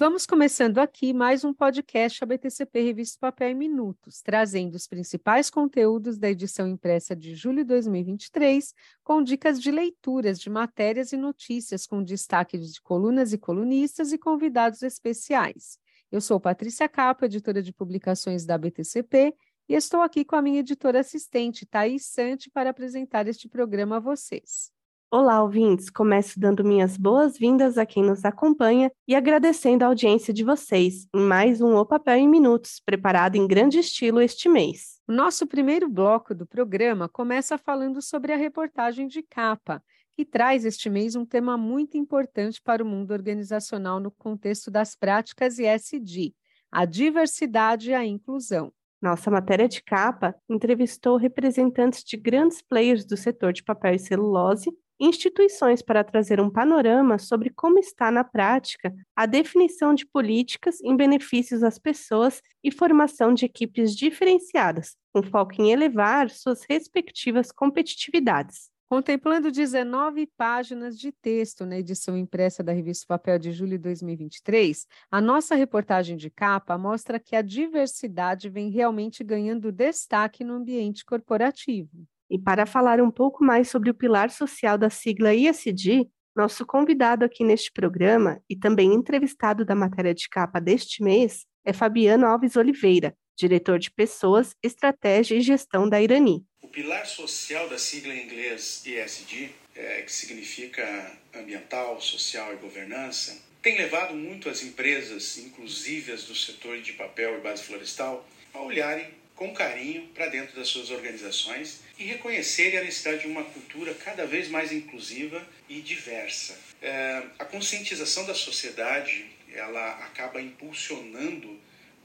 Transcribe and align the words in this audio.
Vamos 0.00 0.26
começando 0.26 0.78
aqui 0.78 1.12
mais 1.12 1.42
um 1.42 1.52
podcast 1.52 2.22
ABTCP 2.22 2.82
Revista 2.82 3.18
Papel 3.20 3.48
em 3.48 3.54
Minutos, 3.56 4.22
trazendo 4.22 4.76
os 4.76 4.86
principais 4.86 5.50
conteúdos 5.50 6.16
da 6.16 6.30
edição 6.30 6.68
impressa 6.68 7.16
de 7.16 7.34
julho 7.34 7.64
de 7.64 7.70
2023, 7.70 8.72
com 9.02 9.20
dicas 9.20 9.60
de 9.60 9.72
leituras 9.72 10.38
de 10.38 10.48
matérias 10.48 11.10
e 11.10 11.16
notícias, 11.16 11.84
com 11.84 12.00
destaque 12.00 12.56
de 12.56 12.80
colunas 12.80 13.32
e 13.32 13.38
colunistas 13.38 14.12
e 14.12 14.18
convidados 14.18 14.82
especiais. 14.82 15.80
Eu 16.12 16.20
sou 16.20 16.38
Patrícia 16.38 16.88
Capa, 16.88 17.26
editora 17.26 17.60
de 17.60 17.72
publicações 17.72 18.46
da 18.46 18.54
ABTCP, 18.54 19.34
e 19.68 19.74
estou 19.74 20.00
aqui 20.00 20.24
com 20.24 20.36
a 20.36 20.42
minha 20.42 20.60
editora 20.60 21.00
assistente, 21.00 21.66
Thaís 21.66 22.06
Sante, 22.06 22.48
para 22.50 22.70
apresentar 22.70 23.26
este 23.26 23.48
programa 23.48 23.96
a 23.96 24.00
vocês. 24.00 24.77
Olá, 25.10 25.42
ouvintes! 25.42 25.88
Começo 25.88 26.38
dando 26.38 26.62
minhas 26.62 26.98
boas-vindas 26.98 27.78
a 27.78 27.86
quem 27.86 28.02
nos 28.02 28.26
acompanha 28.26 28.92
e 29.06 29.14
agradecendo 29.14 29.82
a 29.82 29.86
audiência 29.86 30.34
de 30.34 30.44
vocês 30.44 31.08
em 31.16 31.22
mais 31.22 31.62
um 31.62 31.76
O 31.76 31.86
Papel 31.86 32.16
em 32.16 32.28
Minutos, 32.28 32.78
preparado 32.84 33.34
em 33.34 33.46
grande 33.46 33.78
estilo 33.78 34.20
este 34.20 34.50
mês. 34.50 35.00
O 35.08 35.12
nosso 35.14 35.46
primeiro 35.46 35.88
bloco 35.88 36.34
do 36.34 36.46
programa 36.46 37.08
começa 37.08 37.56
falando 37.56 38.02
sobre 38.02 38.34
a 38.34 38.36
reportagem 38.36 39.08
de 39.08 39.22
capa, 39.22 39.82
que 40.12 40.26
traz 40.26 40.66
este 40.66 40.90
mês 40.90 41.16
um 41.16 41.24
tema 41.24 41.56
muito 41.56 41.96
importante 41.96 42.60
para 42.60 42.84
o 42.84 42.86
mundo 42.86 43.12
organizacional 43.12 43.98
no 43.98 44.10
contexto 44.10 44.70
das 44.70 44.94
práticas 44.94 45.58
ESG, 45.58 46.34
a 46.70 46.84
diversidade 46.84 47.92
e 47.92 47.94
a 47.94 48.04
inclusão. 48.04 48.70
Nossa 49.00 49.30
matéria 49.30 49.68
de 49.68 49.82
capa 49.82 50.34
entrevistou 50.50 51.16
representantes 51.16 52.04
de 52.04 52.18
grandes 52.18 52.60
players 52.60 53.06
do 53.06 53.16
setor 53.16 53.54
de 53.54 53.64
papel 53.64 53.94
e 53.94 53.98
celulose 53.98 54.70
instituições 55.00 55.82
para 55.82 56.02
trazer 56.02 56.40
um 56.40 56.50
panorama 56.50 57.18
sobre 57.18 57.50
como 57.50 57.78
está 57.78 58.10
na 58.10 58.24
prática 58.24 58.94
a 59.14 59.26
definição 59.26 59.94
de 59.94 60.06
políticas 60.06 60.80
em 60.80 60.96
benefícios 60.96 61.62
às 61.62 61.78
pessoas 61.78 62.42
e 62.62 62.70
formação 62.70 63.32
de 63.32 63.44
equipes 63.44 63.94
diferenciadas, 63.94 64.96
com 65.12 65.22
foco 65.22 65.60
em 65.60 65.70
elevar 65.70 66.30
suas 66.30 66.64
respectivas 66.68 67.52
competitividades. 67.52 68.70
Contemplando 68.90 69.52
19 69.52 70.26
páginas 70.34 70.98
de 70.98 71.12
texto 71.12 71.66
na 71.66 71.78
edição 71.78 72.16
impressa 72.16 72.62
da 72.62 72.72
Revista 72.72 73.04
Papel 73.06 73.38
de 73.38 73.52
julho 73.52 73.72
de 73.72 73.84
2023, 73.84 74.86
a 75.10 75.20
nossa 75.20 75.54
reportagem 75.54 76.16
de 76.16 76.30
capa 76.30 76.78
mostra 76.78 77.20
que 77.20 77.36
a 77.36 77.42
diversidade 77.42 78.48
vem 78.48 78.70
realmente 78.70 79.22
ganhando 79.22 79.70
destaque 79.70 80.42
no 80.42 80.54
ambiente 80.54 81.04
corporativo. 81.04 82.08
E 82.30 82.38
para 82.38 82.66
falar 82.66 83.00
um 83.00 83.10
pouco 83.10 83.42
mais 83.44 83.68
sobre 83.68 83.90
o 83.90 83.94
pilar 83.94 84.30
social 84.30 84.76
da 84.76 84.90
sigla 84.90 85.34
ISD, 85.34 86.08
nosso 86.36 86.64
convidado 86.64 87.24
aqui 87.24 87.42
neste 87.42 87.72
programa 87.72 88.40
e 88.48 88.54
também 88.54 88.94
entrevistado 88.94 89.64
da 89.64 89.74
matéria 89.74 90.14
de 90.14 90.28
capa 90.28 90.60
deste 90.60 91.02
mês 91.02 91.46
é 91.64 91.72
Fabiano 91.72 92.26
Alves 92.26 92.54
Oliveira, 92.54 93.16
diretor 93.36 93.78
de 93.78 93.90
Pessoas, 93.90 94.54
Estratégia 94.62 95.36
e 95.36 95.40
Gestão 95.40 95.88
da 95.88 96.00
Irani. 96.00 96.44
O 96.62 96.68
pilar 96.68 97.06
social 97.06 97.68
da 97.68 97.78
sigla 97.78 98.14
em 98.14 98.24
inglês 98.24 98.84
ESG, 98.86 99.54
é, 99.74 100.02
que 100.02 100.12
significa 100.12 101.12
ambiental, 101.34 102.00
social 102.00 102.52
e 102.52 102.56
governança, 102.56 103.36
tem 103.62 103.76
levado 103.76 104.14
muito 104.14 104.48
as 104.48 104.62
empresas, 104.62 105.38
inclusive 105.38 106.12
as 106.12 106.24
do 106.24 106.34
setor 106.34 106.80
de 106.80 106.92
papel 106.92 107.38
e 107.38 107.40
base 107.40 107.64
florestal, 107.64 108.26
a 108.54 108.60
olharem 108.60 109.08
com 109.38 109.54
carinho 109.54 110.08
para 110.08 110.26
dentro 110.26 110.56
das 110.56 110.66
suas 110.66 110.90
organizações 110.90 111.78
e 111.96 112.02
reconhecerem 112.02 112.80
a 112.80 112.82
necessidade 112.82 113.20
de 113.20 113.28
uma 113.28 113.44
cultura 113.44 113.94
cada 113.94 114.26
vez 114.26 114.48
mais 114.48 114.72
inclusiva 114.72 115.46
e 115.68 115.80
diversa. 115.80 116.58
É, 116.82 117.22
a 117.38 117.44
conscientização 117.44 118.26
da 118.26 118.34
sociedade 118.34 119.30
ela 119.54 119.90
acaba 120.04 120.42
impulsionando 120.42 121.56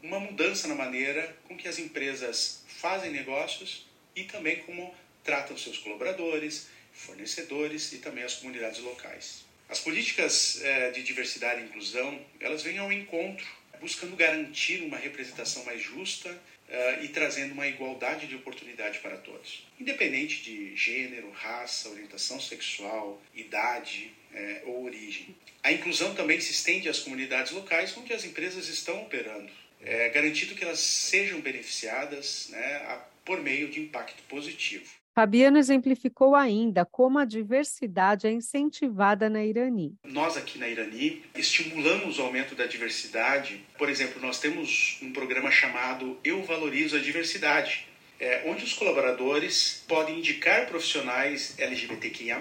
uma 0.03 0.19
mudança 0.19 0.67
na 0.67 0.75
maneira 0.75 1.35
com 1.47 1.57
que 1.57 1.67
as 1.67 1.79
empresas 1.79 2.63
fazem 2.67 3.11
negócios 3.11 3.87
e 4.15 4.25
também 4.25 4.57
como 4.57 4.93
tratam 5.23 5.57
seus 5.57 5.79
colaboradores, 5.79 6.67
fornecedores 6.93 7.93
e 7.93 7.97
também 7.97 8.23
as 8.23 8.35
comunidades 8.35 8.79
locais. 8.79 9.43
As 9.67 9.79
políticas 9.79 10.61
é, 10.61 10.91
de 10.91 11.01
diversidade 11.01 11.61
e 11.61 11.63
inclusão 11.63 12.23
elas 12.39 12.61
vêm 12.61 12.77
ao 12.77 12.93
encontro 12.93 13.47
buscando 13.83 14.15
garantir 14.15 14.81
uma 14.81 14.95
representação 14.95 15.65
mais 15.65 15.81
justa 15.81 16.33
uh, 16.73 17.03
e 17.03 17.07
trazendo 17.09 17.53
uma 17.53 17.67
igualdade 17.67 18.27
de 18.27 18.35
oportunidade 18.35 18.99
para 18.99 19.17
todos, 19.17 19.63
independente 19.79 20.41
de 20.43 20.75
gênero, 20.75 21.29
raça, 21.31 21.89
orientação 21.89 22.39
sexual, 22.39 23.21
idade 23.35 24.11
eh, 24.33 24.63
ou 24.65 24.83
origem. 24.85 25.35
A 25.61 25.71
inclusão 25.71 26.15
também 26.15 26.41
se 26.41 26.51
estende 26.51 26.89
às 26.89 26.99
comunidades 26.99 27.51
locais 27.51 27.95
onde 27.95 28.11
as 28.13 28.25
empresas 28.25 28.67
estão 28.67 29.03
operando, 29.03 29.51
é, 29.79 30.09
garantindo 30.09 30.55
que 30.55 30.63
elas 30.63 30.79
sejam 30.79 31.39
beneficiadas 31.39 32.47
né, 32.49 32.75
a, 32.87 33.05
por 33.23 33.41
meio 33.41 33.69
de 33.69 33.79
impacto 33.79 34.21
positivo. 34.23 34.89
Fabiano 35.15 35.59
exemplificou 35.59 36.35
ainda 36.35 36.83
como 36.83 37.19
a 37.19 37.25
diversidade 37.25 38.25
é 38.25 38.31
incentivada 38.31 39.29
na 39.29 39.45
Irani. 39.45 39.95
Nós 40.03 40.35
aqui 40.35 40.57
na 40.57 40.67
Irani 40.67 41.21
estimulamos 41.35 42.17
o 42.17 42.23
aumento 42.23 42.55
da 42.55 42.65
diversidade. 42.65 43.63
Por 43.77 43.89
exemplo, 43.89 44.19
nós 44.19 44.39
temos 44.39 44.97
um 45.03 45.13
programa 45.13 45.51
chamado 45.51 46.17
Eu 46.23 46.41
Valorizo 46.43 46.95
a 46.95 46.99
Diversidade, 46.99 47.87
é, 48.19 48.41
onde 48.47 48.63
os 48.63 48.73
colaboradores 48.73 49.83
podem 49.87 50.17
indicar 50.17 50.65
profissionais 50.65 51.53
LGBTQIA+, 51.59 52.39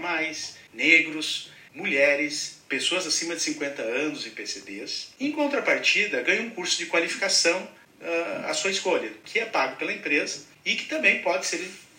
negros, 0.72 1.50
mulheres, 1.74 2.62
pessoas 2.70 3.06
acima 3.06 3.36
de 3.36 3.42
50 3.42 3.82
anos 3.82 4.26
e 4.26 4.30
PCDs. 4.30 5.12
Em 5.20 5.30
contrapartida, 5.30 6.22
ganham 6.22 6.46
um 6.46 6.50
curso 6.50 6.78
de 6.78 6.86
qualificação 6.86 7.68
uh, 8.00 8.46
à 8.46 8.54
sua 8.54 8.70
escolha, 8.70 9.12
que 9.26 9.38
é 9.38 9.44
pago 9.44 9.76
pela 9.76 9.92
empresa 9.92 10.46
e 10.64 10.74
que 10.74 10.86
também 10.86 11.20
pode 11.20 11.44
ser 11.44 11.58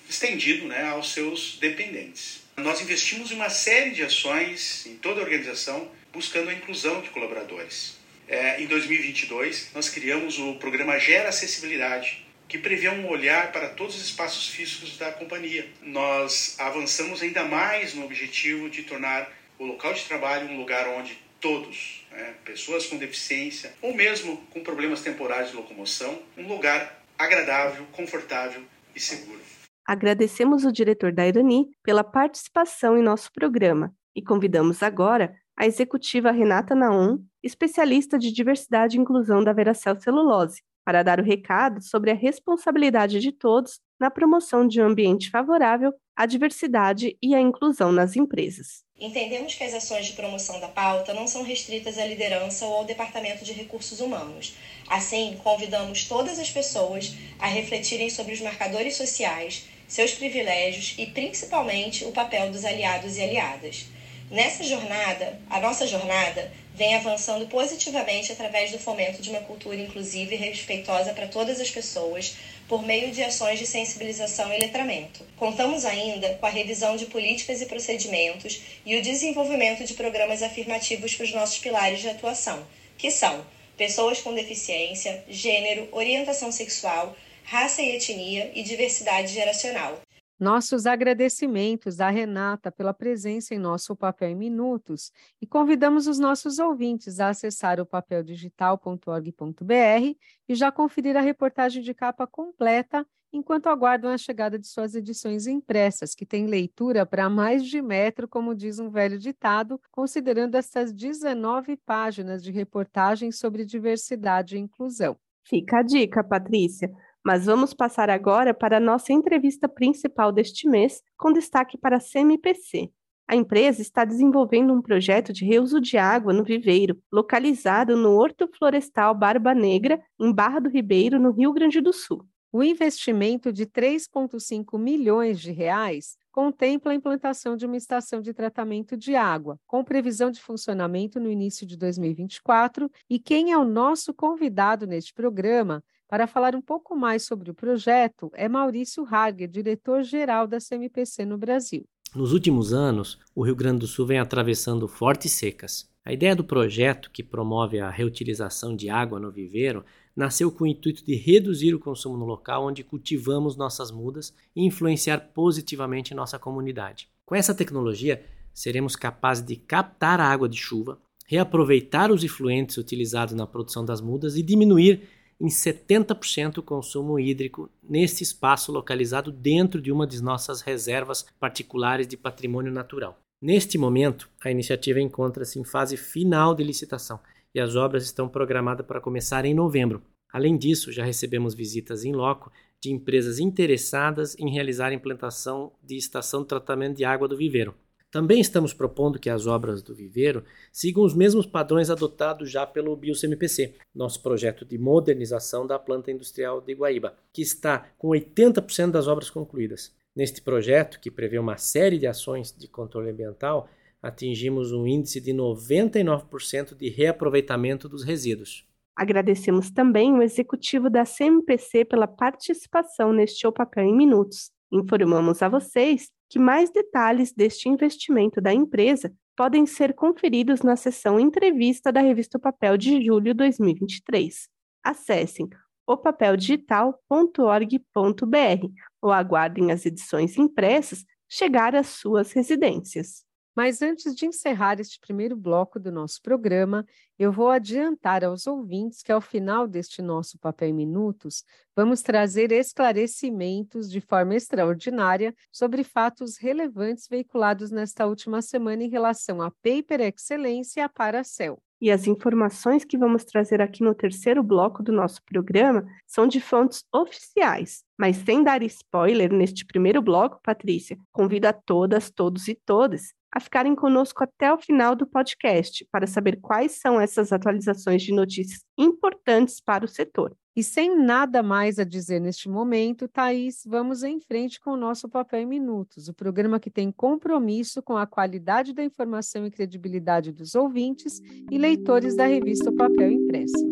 estendido 0.10 0.68
né, 0.68 0.84
aos 0.86 1.14
seus 1.14 1.58
dependentes. 1.60 2.44
Nós 2.58 2.82
investimos 2.82 3.32
em 3.32 3.36
uma 3.36 3.50
série 3.50 3.92
de 3.92 4.04
ações 4.04 4.86
em 4.86 4.96
toda 4.98 5.20
a 5.20 5.24
organização 5.24 5.90
buscando 6.12 6.50
a 6.50 6.54
inclusão 6.54 7.02
de 7.02 7.10
colaboradores. 7.10 7.98
É, 8.28 8.62
em 8.62 8.68
2022, 8.68 9.72
nós 9.74 9.90
criamos 9.90 10.38
o 10.38 10.56
programa 10.56 11.00
Gera 11.00 11.30
Acessibilidade, 11.30 12.26
que 12.48 12.58
prevê 12.58 12.88
um 12.90 13.08
olhar 13.08 13.52
para 13.52 13.70
todos 13.70 13.96
os 13.96 14.04
espaços 14.04 14.48
físicos 14.48 14.98
da 14.98 15.12
companhia. 15.12 15.68
Nós 15.82 16.56
avançamos 16.60 17.24
ainda 17.24 17.44
mais 17.44 17.96
no 17.96 18.06
objetivo 18.06 18.70
de 18.70 18.84
tornar 18.84 19.32
o 19.58 19.66
local 19.66 19.94
de 19.94 20.04
trabalho 20.04 20.48
um 20.48 20.58
lugar 20.58 20.88
onde 20.90 21.18
todos, 21.42 22.06
né, 22.12 22.36
pessoas 22.46 22.86
com 22.86 22.98
deficiência 22.98 23.74
ou 23.82 23.94
mesmo 23.94 24.38
com 24.52 24.64
problemas 24.64 25.02
temporários 25.02 25.50
de 25.50 25.56
locomoção, 25.58 26.22
um 26.38 26.48
lugar 26.48 27.04
agradável, 27.18 27.86
confortável 27.92 28.64
e 28.96 29.00
seguro. 29.00 29.42
Agradecemos 29.86 30.64
o 30.64 30.72
diretor 30.72 31.12
da 31.12 31.28
Irani 31.28 31.68
pela 31.84 32.04
participação 32.04 32.98
em 32.98 33.04
nosso 33.04 33.32
programa 33.34 33.94
e 34.16 34.22
convidamos 34.22 34.82
agora 34.82 35.36
a 35.58 35.66
executiva 35.66 36.32
Renata 36.32 36.74
Naum, 36.74 37.24
especialista 37.44 38.18
de 38.18 38.32
diversidade 38.32 38.98
e 38.98 39.02
inclusão 39.02 39.44
da 39.44 39.54
Veracel 39.54 40.00
Celulose, 40.00 40.62
para 40.86 41.04
dar 41.04 41.20
o 41.20 41.24
recado 41.24 41.82
sobre 41.82 42.12
a 42.12 42.16
responsabilidade 42.16 43.20
de 43.20 43.32
todos 43.32 43.80
na 44.00 44.10
promoção 44.10 44.68
de 44.68 44.82
um 44.82 44.86
ambiente 44.86 45.30
favorável 45.30 45.94
à 46.16 46.26
diversidade 46.26 47.18
e 47.22 47.34
à 47.34 47.40
inclusão 47.40 47.92
nas 47.92 48.16
empresas. 48.16 48.84
Entendemos 49.00 49.56
que 49.56 49.64
as 49.64 49.74
ações 49.74 50.06
de 50.06 50.14
promoção 50.14 50.60
da 50.60 50.68
pauta 50.68 51.14
não 51.14 51.28
são 51.28 51.44
restritas 51.44 51.98
à 51.98 52.06
liderança 52.06 52.66
ou 52.66 52.76
ao 52.76 52.86
Departamento 52.86 53.44
de 53.44 53.54
Recursos 53.54 54.00
Humanos. 54.00 54.56
Assim, 54.90 55.38
convidamos 55.44 56.08
todas 56.08 56.40
as 56.40 56.52
pessoas 56.52 57.16
a 57.40 57.48
refletirem 57.48 58.10
sobre 58.10 58.34
os 58.34 58.42
marcadores 58.42 58.96
sociais 58.96 59.68
seus 59.88 60.12
privilégios 60.14 60.96
e 60.98 61.06
principalmente 61.08 62.06
o 62.06 62.12
papel 62.12 62.52
dos 62.52 62.66
aliados 62.66 63.18
e 63.18 63.22
aliadas. 63.22 63.86
Nessa 64.32 64.64
jornada, 64.64 65.40
a 65.50 65.60
nossa 65.60 65.86
jornada 65.86 66.52
vem 66.74 66.96
avançando 66.96 67.46
positivamente 67.48 68.32
através 68.32 68.72
do 68.72 68.80
fomento 68.80 69.22
de 69.22 69.30
uma 69.30 69.42
cultura 69.42 69.76
inclusiva 69.76 70.34
e 70.34 70.38
respeitosa 70.38 71.14
para 71.14 71.28
todas 71.28 71.60
as 71.62 71.70
pessoas, 71.70 72.36
por 72.68 72.82
meio 72.82 73.12
de 73.12 73.22
ações 73.22 73.60
de 73.60 73.68
sensibilização 73.68 74.52
e 74.52 74.60
letramento. 74.60 75.24
Contamos 75.38 75.86
ainda 75.86 76.34
com 76.36 76.46
a 76.46 76.50
revisão 76.50 76.96
de 76.96 77.06
políticas 77.06 77.62
e 77.62 77.68
procedimentos 77.68 78.62
e 78.86 78.96
o 78.96 79.04
desenvolvimento 79.04 79.84
de 79.84 79.94
programas 79.94 80.42
afirmativos 80.42 81.14
para 81.14 81.26
os 81.26 81.34
nossos 81.34 81.60
pilares 81.60 82.00
de 82.00 82.10
atuação, 82.10 82.66
que 82.98 83.12
são 83.12 83.46
pessoas 83.78 84.22
com 84.22 84.34
deficiência, 84.34 85.24
gênero, 85.30 85.88
orientação 85.92 86.52
sexual, 86.52 87.16
raça 87.44 87.82
e 87.82 87.96
etnia 87.96 88.58
e 88.58 88.64
diversidade 88.64 89.34
geracional. 89.34 90.00
Nossos 90.40 90.86
agradecimentos 90.86 92.00
à 92.00 92.10
Renata 92.10 92.72
pela 92.72 92.94
presença 92.94 93.56
em 93.56 93.60
nosso 93.60 93.96
Papel 93.96 94.30
em 94.30 94.36
Minutos 94.36 95.12
e 95.42 95.48
convidamos 95.48 96.08
os 96.08 96.20
nossos 96.20 96.60
ouvintes 96.60 97.20
a 97.20 97.30
acessar 97.30 97.80
o 97.80 97.86
papeldigital.org.br 97.86 100.16
e 100.50 100.56
já 100.56 100.72
conferir 100.72 101.16
a 101.16 101.22
reportagem 101.22 101.82
de 101.82 101.94
capa 101.94 102.28
completa 102.28 103.06
enquanto 103.34 103.68
aguardam 103.68 104.12
a 104.12 104.18
chegada 104.18 104.60
de 104.60 104.68
suas 104.68 104.94
edições 104.94 105.48
impressas, 105.48 106.14
que 106.14 106.26
têm 106.26 106.46
leitura 106.46 107.06
para 107.06 107.30
mais 107.30 107.66
de 107.66 107.82
metro, 107.82 108.28
como 108.28 108.54
diz 108.54 108.80
um 108.80 108.90
velho 108.90 109.18
ditado, 109.18 109.82
considerando 109.92 110.56
essas 110.56 110.94
19 110.94 111.76
páginas 111.78 112.44
de 112.44 112.52
reportagem 112.52 113.32
sobre 113.32 113.66
diversidade 113.66 114.56
e 114.56 114.60
inclusão. 114.60 115.18
Fica 115.44 115.80
a 115.80 115.84
dica, 115.84 116.24
Patrícia. 116.24 116.94
Mas 117.24 117.46
vamos 117.46 117.74
passar 117.74 118.10
agora 118.10 118.54
para 118.54 118.78
a 118.78 118.82
nossa 118.82 119.14
entrevista 119.14 119.70
principal 119.70 120.32
deste 120.32 120.68
mês, 120.68 121.02
com 121.18 121.32
destaque 121.32 121.78
para 121.78 121.98
a 121.98 122.02
CMPC. 122.02 122.92
A 123.26 123.36
empresa 123.36 123.82
está 123.82 124.04
desenvolvendo 124.04 124.74
um 124.74 124.82
projeto 124.82 125.32
de 125.32 125.46
reuso 125.46 125.80
de 125.80 125.98
água 125.98 126.34
no 126.34 126.44
viveiro, 126.44 127.02
localizado 127.12 127.96
no 127.96 128.12
Horto 128.12 128.50
Florestal 128.58 129.16
Barba 129.16 129.56
Negra, 129.56 130.02
em 130.20 130.34
Barra 130.34 130.60
do 130.60 130.70
Ribeiro, 130.70 131.18
no 131.18 131.32
Rio 131.32 131.54
Grande 131.54 131.80
do 131.80 131.94
Sul. 131.94 132.28
O 132.52 132.62
investimento 132.62 133.52
de 133.52 133.66
3,5 133.66 134.78
milhões 134.78 135.40
de 135.40 135.52
reais 135.52 136.18
contempla 136.32 136.92
a 136.92 136.96
implantação 136.96 137.56
de 137.56 137.66
uma 137.66 137.78
estação 137.78 138.22
de 138.22 138.34
tratamento 138.34 138.96
de 138.98 139.16
água, 139.16 139.58
com 139.66 139.84
previsão 139.84 140.30
de 140.30 140.42
funcionamento 140.42 141.20
no 141.20 141.32
início 141.32 141.66
de 141.66 141.78
2024. 141.78 142.92
E 143.10 143.18
quem 143.18 143.52
é 143.52 143.58
o 143.58 143.64
nosso 143.64 144.14
convidado 144.14 144.86
neste 144.86 145.14
programa 145.14 145.84
para 146.14 146.28
falar 146.28 146.54
um 146.54 146.62
pouco 146.62 146.96
mais 146.96 147.24
sobre 147.24 147.50
o 147.50 147.56
projeto 147.56 148.30
é 148.36 148.48
Maurício 148.48 149.04
Harger, 149.04 149.50
diretor-geral 149.50 150.46
da 150.46 150.60
CMPC 150.60 151.26
no 151.26 151.40
Brasil. 151.40 151.86
Nos 152.14 152.34
últimos 152.34 152.72
anos, 152.72 153.18
o 153.34 153.44
Rio 153.44 153.56
Grande 153.56 153.80
do 153.80 153.88
Sul 153.88 154.06
vem 154.06 154.20
atravessando 154.20 154.88
fortes 154.88 155.32
secas. 155.32 155.90
A 156.06 156.14
ideia 156.14 156.36
do 156.36 156.44
projeto, 156.44 157.10
que 157.10 157.24
promove 157.24 157.80
a 157.80 157.90
reutilização 157.90 158.76
de 158.76 158.92
água 158.92 159.20
no 159.20 159.32
viveiro, 159.32 159.84
nasceu 160.16 160.52
com 160.52 160.66
o 160.66 160.68
intuito 160.68 161.04
de 161.04 161.16
reduzir 161.16 161.74
o 161.74 161.80
consumo 161.80 162.16
no 162.16 162.26
local 162.26 162.68
onde 162.68 162.84
cultivamos 162.84 163.58
nossas 163.58 163.90
mudas 163.90 164.36
e 164.56 164.64
influenciar 164.64 165.32
positivamente 165.34 166.14
nossa 166.14 166.38
comunidade. 166.38 167.10
Com 167.26 167.34
essa 167.34 167.56
tecnologia, 167.56 168.24
seremos 168.54 168.96
capazes 168.96 169.44
de 169.44 169.56
captar 169.56 170.20
a 170.20 170.32
água 170.32 170.48
de 170.48 170.58
chuva, 170.58 171.00
reaproveitar 171.26 172.12
os 172.12 172.24
efluentes 172.24 172.78
utilizados 172.78 173.34
na 173.34 173.48
produção 173.48 173.84
das 173.84 174.00
mudas 174.00 174.38
e 174.38 174.44
diminuir 174.44 175.10
em 175.40 175.48
70% 175.48 176.58
o 176.58 176.64
consumo 176.64 177.20
hídrico 177.20 177.70
neste 177.82 178.24
espaço 178.24 178.72
localizado 178.72 179.32
dentro 179.32 179.82
de 179.82 179.92
uma 179.92 180.08
de 180.08 180.22
nossas 180.22 180.62
reservas 180.62 181.26
particulares 181.40 182.08
de 182.08 182.18
patrimônio 182.18 182.72
natural. 182.72 183.18
Neste 183.42 183.78
momento, 183.78 184.30
a 184.44 184.50
iniciativa 184.50 185.02
encontra-se 185.02 185.60
em 185.60 185.64
fase 185.64 185.98
final 185.98 186.56
de 186.56 186.64
licitação 186.64 187.20
e 187.54 187.60
as 187.60 187.76
obras 187.76 188.04
estão 188.04 188.30
programadas 188.30 188.86
para 188.86 189.02
começar 189.02 189.46
em 189.46 189.54
novembro. 189.54 190.02
Além 190.32 190.58
disso, 190.58 190.92
já 190.92 191.04
recebemos 191.04 191.54
visitas 191.54 192.04
em 192.06 192.14
loco 192.14 192.52
de 192.82 192.92
empresas 192.92 193.40
interessadas 193.40 194.38
em 194.40 194.50
realizar 194.50 194.88
a 194.88 194.94
implantação 194.94 195.72
de 195.84 195.96
estação 195.96 196.42
de 196.42 196.48
tratamento 196.48 196.98
de 196.98 197.06
água 197.06 197.28
do 197.28 197.38
viveiro. 197.38 197.76
Também 198.14 198.40
estamos 198.40 198.76
propondo 198.76 199.18
que 199.18 199.28
as 199.28 199.48
obras 199.48 199.82
do 199.82 199.96
viveiro 199.96 200.44
sigam 200.72 201.04
os 201.04 201.16
mesmos 201.16 201.48
padrões 201.48 201.90
adotados 201.90 202.52
já 202.52 202.64
pelo 202.64 202.96
BioCMPC, 202.96 203.74
nosso 203.94 204.22
projeto 204.22 204.64
de 204.64 204.78
modernização 204.78 205.66
da 205.66 205.80
planta 205.80 206.12
industrial 206.12 206.62
de 206.62 206.76
Guaíba, 206.76 207.16
que 207.34 207.42
está 207.42 207.88
com 207.98 208.10
80% 208.10 208.92
das 208.92 209.08
obras 209.08 209.32
concluídas. 209.32 209.92
Neste 210.16 210.44
projeto, 210.44 211.00
que 211.00 211.10
prevê 211.10 211.40
uma 211.40 211.58
série 211.58 211.98
de 211.98 212.06
ações 212.06 212.56
de 212.56 212.68
controle 212.68 213.10
ambiental, 213.10 213.68
atingimos 214.00 214.72
um 214.72 214.86
índice 214.86 215.20
de 215.20 215.32
99% 215.32 216.76
de 216.76 216.90
reaproveitamento 216.90 217.90
dos 217.90 218.04
resíduos. 218.04 218.64
Agradecemos 218.96 219.72
também 219.72 220.14
o 220.14 220.22
executivo 220.22 220.88
da 220.88 221.04
CMPC 221.04 221.84
pela 221.86 222.06
participação 222.06 223.12
neste 223.12 223.48
O 223.48 223.52
Papel 223.52 223.86
em 223.86 223.98
Minutos. 223.98 224.53
Informamos 224.74 225.42
a 225.44 225.48
vocês 225.48 226.10
que 226.28 226.40
mais 226.40 226.72
detalhes 226.72 227.32
deste 227.32 227.70
investimento 227.70 228.42
da 228.42 228.52
empresa 228.52 229.14
podem 229.38 229.68
ser 229.68 229.94
conferidos 229.94 230.64
na 230.64 230.76
seção 230.76 231.20
Entrevista 231.20 231.92
da 231.92 232.02
Revista 232.02 232.40
o 232.40 232.42
Papel 232.42 232.76
de 232.76 233.06
julho 233.06 233.26
de 233.26 233.34
2023. 233.36 234.50
Acessem 234.84 235.48
opapeldigital.org.br 235.86 238.68
ou 239.00 239.12
aguardem 239.12 239.72
as 239.72 239.86
edições 239.86 240.40
impressas 240.40 241.06
chegar 241.30 241.76
às 241.76 241.90
suas 241.90 242.32
residências. 242.32 243.24
Mas 243.56 243.84
antes 243.84 244.16
de 244.16 244.26
encerrar 244.26 244.80
este 244.80 245.00
primeiro 245.00 245.36
bloco 245.36 245.80
do 245.80 245.92
nosso 245.92 246.20
programa, 246.22 246.86
eu 247.20 247.32
vou 247.32 247.50
adiantar 247.50 248.24
aos 248.24 248.48
ouvintes 248.48 249.04
que, 249.04 249.12
ao 249.12 249.22
final 249.22 249.68
deste 249.68 250.02
nosso 250.02 250.40
Papel 250.40 250.70
em 250.70 250.74
Minutos, 250.74 251.44
vamos 251.76 252.02
trazer 252.02 252.52
esclarecimentos 252.52 253.92
de 253.92 254.02
forma 254.02 254.36
extraordinária 254.36 255.36
sobre 255.52 255.84
fatos 255.84 256.38
relevantes 256.38 257.08
veiculados 257.08 257.70
nesta 257.70 258.08
última 258.08 258.42
semana 258.42 258.84
em 258.84 258.90
relação 258.90 259.40
à 259.40 259.52
Paper 259.52 260.02
Excelência 260.02 260.80
e 260.80 260.84
à 260.84 260.90
Paracel. 260.90 261.62
E 261.80 261.92
as 261.92 262.08
informações 262.08 262.86
que 262.86 262.98
vamos 262.98 263.26
trazer 263.26 263.62
aqui 263.62 263.84
no 263.84 263.94
terceiro 263.94 264.42
bloco 264.42 264.82
do 264.82 264.92
nosso 264.92 265.22
programa 265.26 265.86
são 266.08 266.26
de 266.26 266.40
fontes 266.40 266.86
oficiais. 266.92 267.84
Mas 267.98 268.16
sem 268.16 268.42
dar 268.42 268.64
spoiler 268.64 269.32
neste 269.32 269.66
primeiro 269.66 270.02
bloco, 270.02 270.40
Patrícia, 270.42 270.98
convido 271.12 271.48
a 271.48 271.54
todas, 271.54 272.10
todos 272.10 272.48
e 272.48 272.56
todas 272.56 273.14
a 273.34 273.40
ficarem 273.40 273.74
conosco 273.76 274.24
até 274.24 274.54
o 274.54 274.60
final 274.60 274.96
do 274.96 275.08
podcast 275.08 275.88
para 275.92 276.06
saber 276.06 276.40
quais 276.40 276.74
são 276.74 277.02
essas 277.02 277.32
atualizações 277.32 278.04
de 278.04 278.14
notícias 278.14 278.62
importantes 278.78 279.60
para 279.60 279.84
o 279.84 279.88
setor. 279.88 280.36
E 280.56 280.64
sem 280.64 280.96
nada 280.96 281.42
mais 281.42 281.80
a 281.80 281.84
dizer 281.84 282.20
neste 282.20 282.48
momento, 282.48 283.08
Thaís, 283.08 283.64
vamos 283.66 284.04
em 284.04 284.20
frente 284.20 284.60
com 284.60 284.74
o 284.74 284.78
nosso 284.78 285.10
Papel 285.10 285.40
em 285.40 285.46
Minutos, 285.48 286.08
o 286.08 286.14
programa 286.14 286.60
que 286.60 286.70
tem 286.70 286.92
compromisso 286.92 287.82
com 287.82 287.98
a 287.98 288.06
qualidade 288.06 288.72
da 288.72 288.84
informação 288.84 289.48
e 289.48 289.52
credibilidade 289.52 290.32
dos 290.32 290.54
ouvintes 290.54 291.20
e 291.50 291.58
leitores 291.58 292.16
da 292.16 292.28
revista 292.28 292.70
o 292.70 292.76
Papel 292.76 293.10
Impresso. 293.10 293.68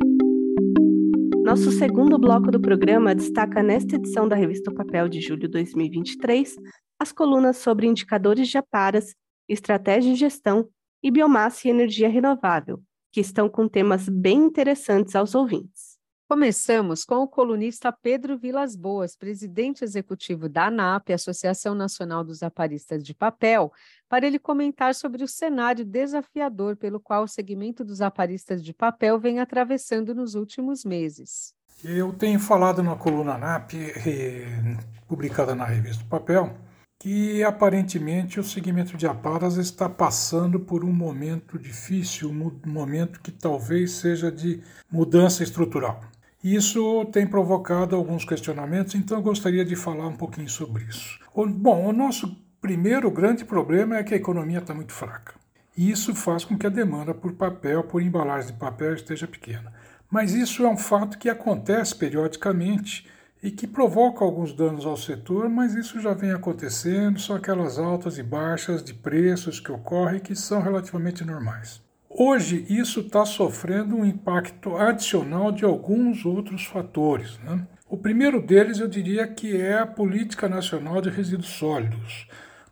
Nosso 1.43 1.71
segundo 1.71 2.17
bloco 2.17 2.49
do 2.49 2.59
programa 2.59 3.13
destaca 3.13 3.61
nesta 3.61 3.95
edição 3.95 4.27
da 4.27 4.35
revista 4.35 4.71
o 4.71 4.73
Papel 4.73 5.07
de 5.07 5.21
julho 5.21 5.41
de 5.41 5.49
2023 5.49 6.55
as 7.01 7.11
colunas 7.11 7.57
sobre 7.57 7.87
indicadores 7.87 8.47
de 8.47 8.59
aparas 8.59 9.15
estratégia 9.53 10.13
de 10.13 10.19
gestão 10.19 10.69
e 11.03 11.11
biomassa 11.11 11.67
e 11.67 11.71
energia 11.71 12.09
renovável, 12.09 12.81
que 13.11 13.19
estão 13.19 13.49
com 13.49 13.67
temas 13.67 14.07
bem 14.07 14.37
interessantes 14.37 15.15
aos 15.15 15.35
ouvintes. 15.35 15.91
Começamos 16.29 17.03
com 17.03 17.15
o 17.15 17.27
colunista 17.27 17.91
Pedro 17.91 18.37
Vilas 18.37 18.73
Boas, 18.73 19.17
presidente 19.17 19.83
executivo 19.83 20.47
da 20.47 20.67
ANAP, 20.67 21.09
Associação 21.11 21.75
Nacional 21.75 22.23
dos 22.23 22.41
Aparistas 22.41 23.03
de 23.03 23.13
Papel, 23.13 23.69
para 24.07 24.25
ele 24.25 24.39
comentar 24.39 24.95
sobre 24.95 25.25
o 25.25 25.27
cenário 25.27 25.83
desafiador 25.83 26.77
pelo 26.77 27.01
qual 27.01 27.25
o 27.25 27.27
segmento 27.27 27.83
dos 27.83 27.99
aparistas 27.99 28.63
de 28.63 28.73
papel 28.73 29.19
vem 29.19 29.41
atravessando 29.41 30.15
nos 30.15 30.33
últimos 30.33 30.85
meses. 30.85 31.53
Eu 31.83 32.13
tenho 32.13 32.39
falado 32.39 32.81
na 32.81 32.95
coluna 32.95 33.33
ANAP, 33.33 33.73
eh, 33.73 34.77
publicada 35.09 35.53
na 35.53 35.65
revista 35.65 36.05
Papel, 36.09 36.55
que 37.01 37.43
aparentemente 37.43 38.39
o 38.39 38.43
segmento 38.43 38.95
de 38.95 39.07
aparas 39.07 39.57
está 39.57 39.89
passando 39.89 40.59
por 40.59 40.85
um 40.85 40.93
momento 40.93 41.57
difícil, 41.57 42.29
um 42.29 42.51
momento 42.63 43.21
que 43.21 43.31
talvez 43.31 43.93
seja 43.93 44.31
de 44.31 44.61
mudança 44.91 45.41
estrutural. 45.41 45.99
Isso 46.43 47.03
tem 47.05 47.25
provocado 47.25 47.95
alguns 47.95 48.23
questionamentos, 48.23 48.93
então 48.93 49.17
eu 49.17 49.23
gostaria 49.23 49.65
de 49.65 49.75
falar 49.75 50.05
um 50.05 50.15
pouquinho 50.15 50.47
sobre 50.47 50.83
isso. 50.83 51.19
Bom, 51.35 51.87
o 51.87 51.91
nosso 51.91 52.37
primeiro 52.61 53.09
grande 53.09 53.43
problema 53.43 53.97
é 53.97 54.03
que 54.03 54.13
a 54.13 54.17
economia 54.17 54.59
está 54.59 54.75
muito 54.75 54.93
fraca. 54.93 55.33
E 55.75 55.89
isso 55.89 56.13
faz 56.13 56.45
com 56.45 56.55
que 56.55 56.67
a 56.67 56.69
demanda 56.69 57.15
por 57.15 57.33
papel, 57.33 57.83
por 57.83 57.99
embalagem 58.03 58.51
de 58.51 58.59
papel, 58.59 58.93
esteja 58.93 59.27
pequena. 59.27 59.73
Mas 60.07 60.33
isso 60.33 60.63
é 60.63 60.69
um 60.69 60.77
fato 60.77 61.17
que 61.17 61.29
acontece 61.29 61.95
periodicamente 61.95 63.07
e 63.41 63.49
que 63.49 63.65
provoca 63.65 64.23
alguns 64.23 64.53
danos 64.53 64.85
ao 64.85 64.95
setor, 64.95 65.49
mas 65.49 65.73
isso 65.73 65.99
já 65.99 66.13
vem 66.13 66.31
acontecendo, 66.31 67.19
são 67.19 67.35
aquelas 67.35 67.79
altas 67.79 68.17
e 68.17 68.23
baixas 68.23 68.83
de 68.83 68.93
preços 68.93 69.59
que 69.59 69.71
ocorrem 69.71 70.19
que 70.19 70.35
são 70.35 70.61
relativamente 70.61 71.25
normais. 71.25 71.81
Hoje, 72.09 72.65
isso 72.69 72.99
está 72.99 73.25
sofrendo 73.25 73.95
um 73.95 74.05
impacto 74.05 74.75
adicional 74.75 75.51
de 75.51 75.63
alguns 75.63 76.25
outros 76.25 76.65
fatores. 76.65 77.39
Né? 77.39 77.65
O 77.89 77.97
primeiro 77.97 78.41
deles, 78.41 78.79
eu 78.79 78.87
diria 78.87 79.25
que 79.27 79.59
é 79.59 79.79
a 79.79 79.87
Política 79.87 80.47
Nacional 80.47 81.01
de 81.01 81.09
Resíduos 81.09 81.49
Sólidos. 81.49 82.27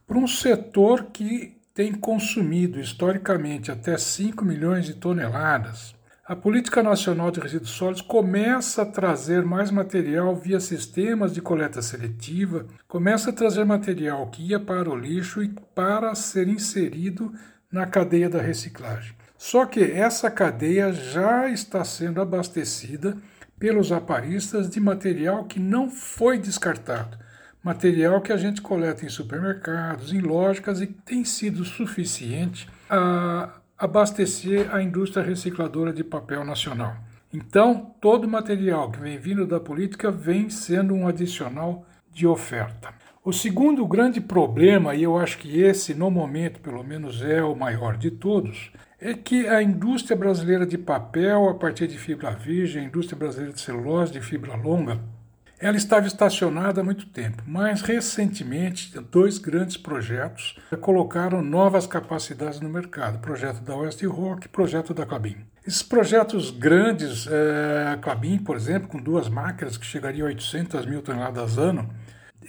Para 0.05 0.17
um 0.17 0.27
setor 0.27 1.05
que 1.05 1.57
tem 1.73 1.93
consumido 1.93 2.79
historicamente 2.79 3.71
até 3.71 3.97
5 3.97 4.43
milhões 4.43 4.85
de 4.85 4.95
toneladas, 4.95 5.95
a 6.29 6.35
Política 6.35 6.83
Nacional 6.83 7.31
de 7.31 7.39
Resíduos 7.39 7.71
Sólidos 7.71 8.03
começa 8.03 8.83
a 8.83 8.85
trazer 8.85 9.43
mais 9.43 9.71
material 9.71 10.35
via 10.35 10.59
sistemas 10.59 11.33
de 11.33 11.41
coleta 11.41 11.81
seletiva, 11.81 12.67
começa 12.87 13.31
a 13.31 13.33
trazer 13.33 13.65
material 13.65 14.27
que 14.27 14.43
ia 14.43 14.59
para 14.59 14.87
o 14.87 14.95
lixo 14.95 15.41
e 15.41 15.49
para 15.73 16.13
ser 16.13 16.47
inserido 16.47 17.33
na 17.71 17.87
cadeia 17.87 18.29
da 18.29 18.39
reciclagem. 18.39 19.15
Só 19.39 19.65
que 19.65 19.81
essa 19.81 20.29
cadeia 20.29 20.93
já 20.93 21.49
está 21.49 21.83
sendo 21.83 22.21
abastecida 22.21 23.17
pelos 23.57 23.91
aparistas 23.91 24.69
de 24.69 24.79
material 24.79 25.45
que 25.45 25.59
não 25.59 25.89
foi 25.89 26.37
descartado, 26.37 27.17
material 27.63 28.21
que 28.21 28.31
a 28.31 28.37
gente 28.37 28.61
coleta 28.61 29.03
em 29.03 29.09
supermercados, 29.09 30.13
em 30.13 30.21
lógicas 30.21 30.79
e 30.79 30.85
tem 30.85 31.25
sido 31.25 31.65
suficiente 31.65 32.69
a 32.87 33.49
abastecer 33.79 34.75
a 34.75 34.83
indústria 34.83 35.23
recicladora 35.25 35.93
de 35.93 36.03
papel 36.03 36.43
nacional. 36.43 36.97
Então, 37.31 37.95
todo 38.01 38.27
material 38.27 38.91
que 38.91 38.99
vem 38.99 39.17
vindo 39.17 39.47
da 39.47 39.57
política 39.57 40.11
vem 40.11 40.49
sendo 40.49 40.93
um 40.93 41.07
adicional 41.07 41.85
de 42.11 42.27
oferta. 42.27 42.89
O 43.23 43.31
segundo 43.31 43.87
grande 43.87 44.19
problema, 44.19 44.95
e 44.95 45.03
eu 45.03 45.17
acho 45.17 45.37
que 45.37 45.61
esse 45.61 45.93
no 45.93 46.11
momento 46.11 46.59
pelo 46.59 46.83
menos 46.83 47.21
é 47.21 47.41
o 47.41 47.55
maior 47.55 47.95
de 47.95 48.11
todos, 48.11 48.71
é 48.99 49.13
que 49.13 49.47
a 49.47 49.63
indústria 49.63 50.17
brasileira 50.17 50.65
de 50.65 50.77
papel, 50.77 51.47
a 51.47 51.53
partir 51.53 51.87
de 51.87 51.97
fibra 51.97 52.31
virgem, 52.31 52.83
a 52.83 52.85
indústria 52.85 53.17
brasileira 53.17 53.53
de 53.53 53.61
celulose 53.61 54.11
de 54.11 54.19
fibra 54.19 54.55
longa, 54.57 54.99
ela 55.59 55.75
estava 55.75 56.07
estacionada 56.07 56.79
há 56.79 56.83
muito 56.83 57.05
tempo, 57.07 57.43
mas 57.45 57.81
recentemente 57.81 58.97
dois 59.11 59.37
grandes 59.37 59.75
projetos 59.75 60.57
colocaram 60.79 61.41
novas 61.41 61.85
capacidades 61.85 62.61
no 62.61 62.69
mercado: 62.69 63.17
o 63.17 63.19
projeto 63.19 63.59
da 63.61 63.75
West 63.75 64.01
Rock 64.03 64.45
e 64.45 64.47
o 64.47 64.51
projeto 64.51 64.93
da 64.93 65.05
Clabin. 65.05 65.37
Esses 65.67 65.83
projetos 65.83 66.49
grandes, 66.49 67.27
é, 67.27 67.89
a 67.93 67.97
Clabin, 67.97 68.37
por 68.37 68.55
exemplo, 68.55 68.87
com 68.87 68.97
duas 68.97 69.27
máquinas 69.27 69.77
que 69.77 69.85
chegariam 69.85 70.25
a 70.25 70.29
800 70.29 70.85
mil 70.85 71.01
toneladas 71.01 71.57
ano, 71.57 71.89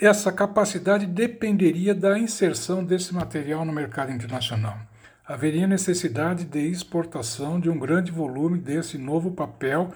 essa 0.00 0.30
capacidade 0.30 1.04
dependeria 1.04 1.94
da 1.94 2.18
inserção 2.18 2.84
desse 2.84 3.12
material 3.12 3.64
no 3.64 3.72
mercado 3.72 4.12
internacional. 4.12 4.78
Haveria 5.26 5.66
necessidade 5.66 6.44
de 6.44 6.60
exportação 6.60 7.60
de 7.60 7.68
um 7.68 7.78
grande 7.78 8.10
volume 8.10 8.58
desse 8.58 8.96
novo 8.96 9.32
papel 9.32 9.92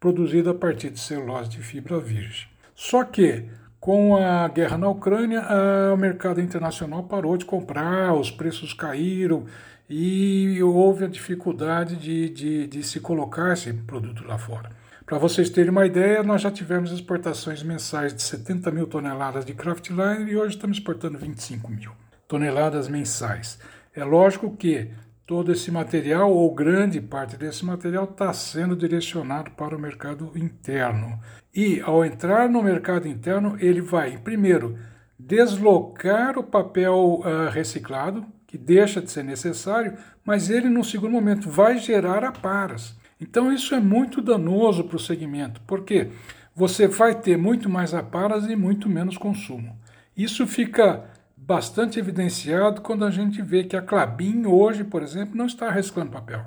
produzido 0.00 0.50
a 0.50 0.54
partir 0.54 0.90
de 0.90 0.98
celulose 0.98 1.50
de 1.50 1.58
fibra 1.58 2.00
virgem. 2.00 2.51
Só 2.74 3.04
que, 3.04 3.44
com 3.78 4.16
a 4.16 4.48
guerra 4.48 4.78
na 4.78 4.88
Ucrânia, 4.88 5.46
o 5.92 5.96
mercado 5.96 6.40
internacional 6.40 7.02
parou 7.04 7.36
de 7.36 7.44
comprar, 7.44 8.14
os 8.14 8.30
preços 8.30 8.72
caíram 8.72 9.44
e 9.88 10.62
houve 10.62 11.04
a 11.04 11.08
dificuldade 11.08 11.96
de, 11.96 12.30
de, 12.30 12.66
de 12.66 12.82
se 12.82 13.00
colocar 13.00 13.52
esse 13.52 13.72
produto 13.72 14.24
lá 14.26 14.38
fora. 14.38 14.70
Para 15.04 15.18
vocês 15.18 15.50
terem 15.50 15.70
uma 15.70 15.84
ideia, 15.84 16.22
nós 16.22 16.40
já 16.40 16.50
tivemos 16.50 16.92
exportações 16.92 17.62
mensais 17.62 18.14
de 18.14 18.22
70 18.22 18.70
mil 18.70 18.86
toneladas 18.86 19.44
de 19.44 19.52
craftliner 19.52 20.26
e 20.28 20.36
hoje 20.36 20.54
estamos 20.54 20.78
exportando 20.78 21.18
25 21.18 21.70
mil 21.70 21.92
toneladas 22.26 22.88
mensais. 22.88 23.58
É 23.94 24.02
lógico 24.04 24.56
que 24.56 24.90
todo 25.26 25.52
esse 25.52 25.70
material, 25.70 26.32
ou 26.32 26.54
grande 26.54 26.98
parte 26.98 27.36
desse 27.36 27.62
material, 27.64 28.04
está 28.04 28.32
sendo 28.32 28.74
direcionado 28.74 29.50
para 29.50 29.76
o 29.76 29.78
mercado 29.78 30.32
interno. 30.34 31.20
E 31.54 31.80
ao 31.80 32.04
entrar 32.04 32.48
no 32.48 32.62
mercado 32.62 33.06
interno, 33.06 33.56
ele 33.60 33.80
vai, 33.80 34.16
primeiro, 34.16 34.78
deslocar 35.18 36.38
o 36.38 36.42
papel 36.42 37.20
uh, 37.20 37.50
reciclado, 37.50 38.24
que 38.46 38.56
deixa 38.56 39.02
de 39.02 39.10
ser 39.10 39.22
necessário, 39.22 39.96
mas 40.24 40.48
ele, 40.48 40.68
no 40.68 40.82
segundo 40.82 41.12
momento, 41.12 41.50
vai 41.50 41.78
gerar 41.78 42.24
aparas. 42.24 42.96
Então, 43.20 43.52
isso 43.52 43.74
é 43.74 43.80
muito 43.80 44.20
danoso 44.22 44.84
para 44.84 44.96
o 44.96 45.00
segmento, 45.00 45.60
porque 45.66 46.08
você 46.54 46.88
vai 46.88 47.14
ter 47.14 47.36
muito 47.36 47.68
mais 47.68 47.94
aparas 47.94 48.46
e 48.46 48.56
muito 48.56 48.88
menos 48.88 49.16
consumo. 49.16 49.76
Isso 50.16 50.46
fica 50.46 51.04
bastante 51.36 51.98
evidenciado 51.98 52.80
quando 52.80 53.04
a 53.04 53.10
gente 53.10 53.42
vê 53.42 53.64
que 53.64 53.76
a 53.76 53.82
Clabin 53.82 54.46
hoje, 54.46 54.84
por 54.84 55.02
exemplo, 55.02 55.36
não 55.36 55.46
está 55.46 55.70
reciclando 55.70 56.10
papel. 56.12 56.44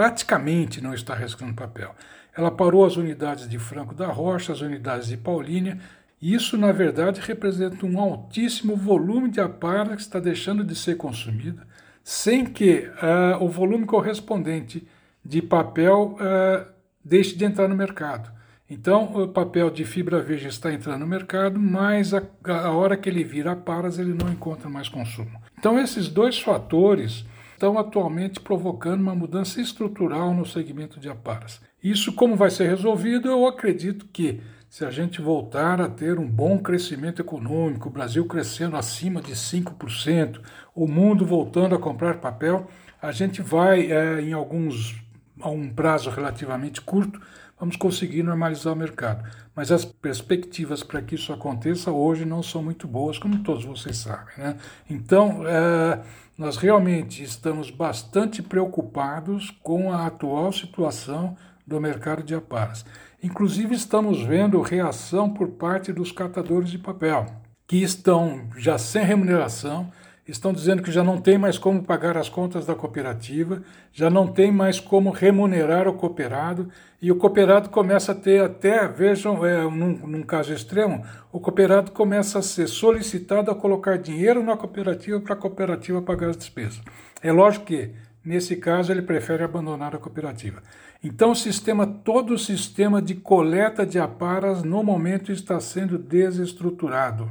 Praticamente 0.00 0.80
não 0.80 0.94
está 0.94 1.14
reciclando 1.14 1.52
papel. 1.52 1.94
Ela 2.34 2.50
parou 2.50 2.86
as 2.86 2.96
unidades 2.96 3.46
de 3.46 3.58
Franco 3.58 3.94
da 3.94 4.06
Rocha, 4.06 4.50
as 4.50 4.62
unidades 4.62 5.08
de 5.08 5.16
Paulínia, 5.18 5.78
e 6.22 6.32
isso, 6.32 6.56
na 6.56 6.72
verdade, 6.72 7.20
representa 7.20 7.84
um 7.84 8.00
altíssimo 8.00 8.74
volume 8.74 9.28
de 9.28 9.42
aparelho 9.42 9.94
que 9.94 10.00
está 10.00 10.18
deixando 10.18 10.64
de 10.64 10.74
ser 10.74 10.96
consumido, 10.96 11.60
sem 12.02 12.46
que 12.46 12.88
uh, 12.88 13.44
o 13.44 13.48
volume 13.50 13.84
correspondente 13.84 14.88
de 15.22 15.42
papel 15.42 16.16
uh, 16.16 16.66
deixe 17.04 17.36
de 17.36 17.44
entrar 17.44 17.68
no 17.68 17.76
mercado. 17.76 18.32
Então, 18.70 19.04
o 19.14 19.28
papel 19.28 19.68
de 19.68 19.84
fibra 19.84 20.22
virgem 20.22 20.48
está 20.48 20.72
entrando 20.72 21.00
no 21.00 21.06
mercado, 21.06 21.60
mas 21.60 22.14
a, 22.14 22.22
a 22.46 22.70
hora 22.70 22.96
que 22.96 23.10
ele 23.10 23.22
vira 23.22 23.54
paras, 23.54 23.98
ele 23.98 24.14
não 24.14 24.32
encontra 24.32 24.66
mais 24.70 24.88
consumo. 24.88 25.38
Então, 25.58 25.78
esses 25.78 26.08
dois 26.08 26.40
fatores 26.40 27.26
estão 27.60 27.78
atualmente 27.78 28.40
provocando 28.40 29.02
uma 29.02 29.14
mudança 29.14 29.60
estrutural 29.60 30.32
no 30.32 30.46
segmento 30.46 30.98
de 30.98 31.10
aparas. 31.10 31.60
Isso 31.84 32.14
como 32.14 32.34
vai 32.34 32.48
ser 32.48 32.66
resolvido? 32.70 33.28
Eu 33.28 33.46
acredito 33.46 34.06
que 34.10 34.40
se 34.66 34.82
a 34.82 34.90
gente 34.90 35.20
voltar 35.20 35.78
a 35.78 35.86
ter 35.86 36.18
um 36.18 36.26
bom 36.26 36.58
crescimento 36.58 37.20
econômico, 37.20 37.90
o 37.90 37.92
Brasil 37.92 38.24
crescendo 38.24 38.78
acima 38.78 39.20
de 39.20 39.32
5%, 39.32 40.40
o 40.74 40.88
mundo 40.88 41.26
voltando 41.26 41.74
a 41.74 41.78
comprar 41.78 42.14
papel, 42.18 42.66
a 43.02 43.12
gente 43.12 43.42
vai, 43.42 43.92
é, 43.92 44.22
em 44.22 44.32
alguns, 44.32 44.98
a 45.38 45.50
um 45.50 45.68
prazo 45.68 46.08
relativamente 46.08 46.80
curto, 46.80 47.20
vamos 47.60 47.76
conseguir 47.76 48.22
normalizar 48.22 48.72
o 48.72 48.76
mercado. 48.76 49.22
Mas 49.54 49.70
as 49.70 49.84
perspectivas 49.84 50.82
para 50.82 51.02
que 51.02 51.14
isso 51.14 51.32
aconteça 51.32 51.92
hoje 51.92 52.24
não 52.24 52.42
são 52.42 52.62
muito 52.62 52.88
boas, 52.88 53.18
como 53.18 53.42
todos 53.42 53.64
vocês 53.66 53.98
sabem. 53.98 54.34
Né? 54.38 54.56
Então, 54.88 55.46
é, 55.46 56.00
nós 56.38 56.56
realmente 56.56 57.22
estamos 57.22 57.70
bastante 57.70 58.42
preocupados 58.42 59.50
com 59.62 59.92
a 59.92 60.06
atual 60.06 60.50
situação 60.50 61.36
do 61.66 61.78
mercado 61.78 62.22
de 62.22 62.34
aparas. 62.34 62.84
Inclusive, 63.22 63.74
estamos 63.74 64.22
vendo 64.22 64.62
reação 64.62 65.28
por 65.28 65.48
parte 65.50 65.92
dos 65.92 66.10
catadores 66.10 66.70
de 66.70 66.78
papel, 66.78 67.26
que 67.66 67.76
estão 67.76 68.48
já 68.56 68.78
sem 68.78 69.04
remuneração, 69.04 69.92
estão 70.30 70.52
dizendo 70.52 70.82
que 70.82 70.92
já 70.92 71.02
não 71.02 71.20
tem 71.20 71.36
mais 71.36 71.58
como 71.58 71.82
pagar 71.82 72.16
as 72.16 72.28
contas 72.28 72.64
da 72.64 72.74
cooperativa, 72.74 73.62
já 73.92 74.08
não 74.08 74.26
tem 74.26 74.52
mais 74.52 74.78
como 74.78 75.10
remunerar 75.10 75.88
o 75.88 75.94
cooperado, 75.94 76.68
e 77.02 77.10
o 77.10 77.16
cooperado 77.16 77.70
começa 77.70 78.12
a 78.12 78.14
ter 78.14 78.42
até, 78.42 78.86
vejam, 78.86 79.44
é, 79.44 79.62
num, 79.62 79.98
num 80.06 80.22
caso 80.22 80.52
extremo, 80.52 81.04
o 81.32 81.40
cooperado 81.40 81.90
começa 81.90 82.38
a 82.38 82.42
ser 82.42 82.68
solicitado 82.68 83.50
a 83.50 83.54
colocar 83.54 83.98
dinheiro 83.98 84.42
na 84.42 84.56
cooperativa 84.56 85.20
para 85.20 85.34
a 85.34 85.38
cooperativa 85.38 86.02
pagar 86.02 86.30
as 86.30 86.36
despesas. 86.36 86.80
É 87.22 87.32
lógico 87.32 87.66
que, 87.66 87.90
nesse 88.24 88.56
caso, 88.56 88.92
ele 88.92 89.02
prefere 89.02 89.42
abandonar 89.42 89.94
a 89.94 89.98
cooperativa. 89.98 90.62
Então, 91.02 91.30
o 91.30 91.36
sistema, 91.36 91.86
todo 91.86 92.34
o 92.34 92.38
sistema 92.38 93.00
de 93.00 93.14
coleta 93.14 93.86
de 93.86 93.98
aparas, 93.98 94.62
no 94.62 94.84
momento, 94.84 95.32
está 95.32 95.58
sendo 95.58 95.98
desestruturado. 95.98 97.30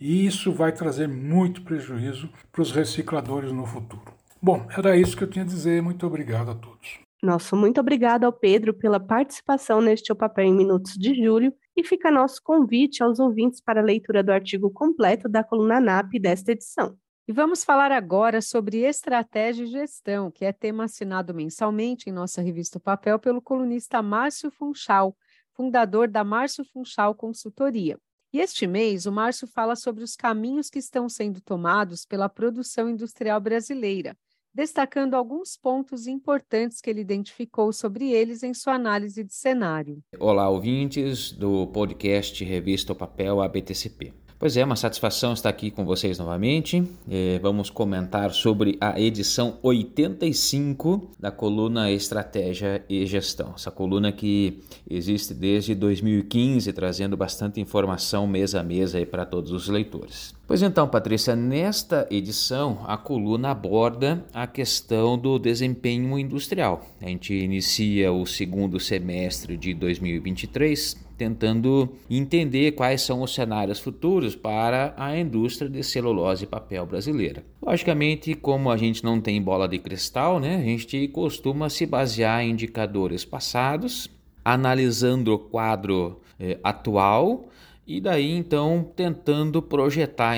E 0.00 0.24
isso 0.26 0.50
vai 0.52 0.72
trazer 0.72 1.06
muito 1.06 1.62
prejuízo 1.62 2.30
para 2.50 2.62
os 2.62 2.72
recicladores 2.72 3.52
no 3.52 3.66
futuro. 3.66 4.14
Bom, 4.42 4.66
era 4.76 4.96
isso 4.96 5.16
que 5.16 5.22
eu 5.22 5.28
tinha 5.28 5.44
a 5.44 5.48
dizer. 5.48 5.82
Muito 5.82 6.06
obrigado 6.06 6.50
a 6.50 6.54
todos. 6.54 6.98
Nosso 7.22 7.54
muito 7.54 7.78
obrigado 7.78 8.24
ao 8.24 8.32
Pedro 8.32 8.72
pela 8.72 8.98
participação 8.98 9.82
neste 9.82 10.10
O 10.10 10.16
Papel 10.16 10.46
em 10.46 10.54
Minutos 10.54 10.94
de 10.94 11.14
Julho 11.14 11.52
e 11.76 11.84
fica 11.84 12.10
nosso 12.10 12.42
convite 12.42 13.02
aos 13.02 13.18
ouvintes 13.18 13.60
para 13.60 13.80
a 13.80 13.84
leitura 13.84 14.22
do 14.22 14.32
artigo 14.32 14.70
completo 14.70 15.28
da 15.28 15.44
coluna 15.44 15.78
NAP 15.78 16.14
desta 16.18 16.52
edição. 16.52 16.96
E 17.28 17.32
vamos 17.32 17.62
falar 17.62 17.92
agora 17.92 18.40
sobre 18.40 18.78
estratégia 18.78 19.64
e 19.64 19.66
gestão, 19.66 20.30
que 20.30 20.46
é 20.46 20.52
tema 20.52 20.84
assinado 20.84 21.34
mensalmente 21.34 22.08
em 22.08 22.12
nossa 22.12 22.40
revista 22.40 22.78
o 22.78 22.80
Papel 22.80 23.18
pelo 23.18 23.42
colunista 23.42 24.02
Márcio 24.02 24.50
Funchal, 24.50 25.14
fundador 25.52 26.08
da 26.08 26.24
Márcio 26.24 26.64
Funchal 26.64 27.14
Consultoria. 27.14 27.98
E 28.32 28.38
este 28.38 28.64
mês, 28.64 29.06
o 29.06 29.12
Márcio 29.12 29.48
fala 29.48 29.74
sobre 29.74 30.04
os 30.04 30.14
caminhos 30.14 30.70
que 30.70 30.78
estão 30.78 31.08
sendo 31.08 31.40
tomados 31.40 32.04
pela 32.04 32.28
produção 32.28 32.88
industrial 32.88 33.40
brasileira, 33.40 34.16
destacando 34.54 35.14
alguns 35.14 35.56
pontos 35.56 36.06
importantes 36.06 36.80
que 36.80 36.88
ele 36.88 37.00
identificou 37.00 37.72
sobre 37.72 38.12
eles 38.12 38.44
em 38.44 38.54
sua 38.54 38.74
análise 38.74 39.24
de 39.24 39.34
cenário. 39.34 40.00
Olá, 40.16 40.48
ouvintes 40.48 41.32
do 41.32 41.66
podcast 41.68 42.44
Revista 42.44 42.92
o 42.92 42.96
Papel 42.96 43.40
ABTCP. 43.40 44.14
Pois 44.40 44.56
é, 44.56 44.64
uma 44.64 44.74
satisfação 44.74 45.34
estar 45.34 45.50
aqui 45.50 45.70
com 45.70 45.84
vocês 45.84 46.18
novamente. 46.18 46.82
É, 47.10 47.38
vamos 47.40 47.68
comentar 47.68 48.30
sobre 48.30 48.78
a 48.80 48.98
edição 48.98 49.58
85 49.62 51.10
da 51.20 51.30
coluna 51.30 51.92
Estratégia 51.92 52.82
e 52.88 53.04
Gestão. 53.04 53.52
Essa 53.54 53.70
coluna 53.70 54.10
que 54.10 54.58
existe 54.88 55.34
desde 55.34 55.74
2015, 55.74 56.72
trazendo 56.72 57.18
bastante 57.18 57.60
informação 57.60 58.26
mês 58.26 58.54
a 58.54 58.62
mês 58.62 58.94
para 59.10 59.26
todos 59.26 59.52
os 59.52 59.68
leitores. 59.68 60.34
Pois 60.46 60.62
então, 60.62 60.88
Patrícia, 60.88 61.36
nesta 61.36 62.08
edição 62.10 62.78
a 62.86 62.96
coluna 62.96 63.50
aborda 63.50 64.24
a 64.32 64.46
questão 64.46 65.18
do 65.18 65.38
desempenho 65.38 66.18
industrial. 66.18 66.86
A 67.02 67.06
gente 67.06 67.34
inicia 67.34 68.10
o 68.10 68.24
segundo 68.24 68.80
semestre 68.80 69.58
de 69.58 69.74
2023 69.74 71.09
tentando 71.20 71.90
entender 72.08 72.72
quais 72.72 73.02
são 73.02 73.20
os 73.20 73.34
cenários 73.34 73.78
futuros 73.78 74.34
para 74.34 74.94
a 74.96 75.18
indústria 75.18 75.68
de 75.68 75.84
celulose 75.84 76.44
e 76.44 76.46
papel 76.46 76.86
brasileira. 76.86 77.44
Logicamente, 77.60 78.34
como 78.34 78.70
a 78.70 78.76
gente 78.78 79.04
não 79.04 79.20
tem 79.20 79.42
bola 79.42 79.68
de 79.68 79.78
cristal, 79.78 80.40
né, 80.40 80.56
a 80.56 80.62
gente 80.62 81.08
costuma 81.08 81.68
se 81.68 81.84
basear 81.84 82.42
em 82.42 82.52
indicadores 82.52 83.22
passados, 83.22 84.08
analisando 84.42 85.34
o 85.34 85.38
quadro 85.38 86.22
eh, 86.38 86.58
atual 86.64 87.50
e 87.86 88.00
daí 88.00 88.30
então 88.30 88.90
tentando 88.96 89.60
projetar 89.60 90.36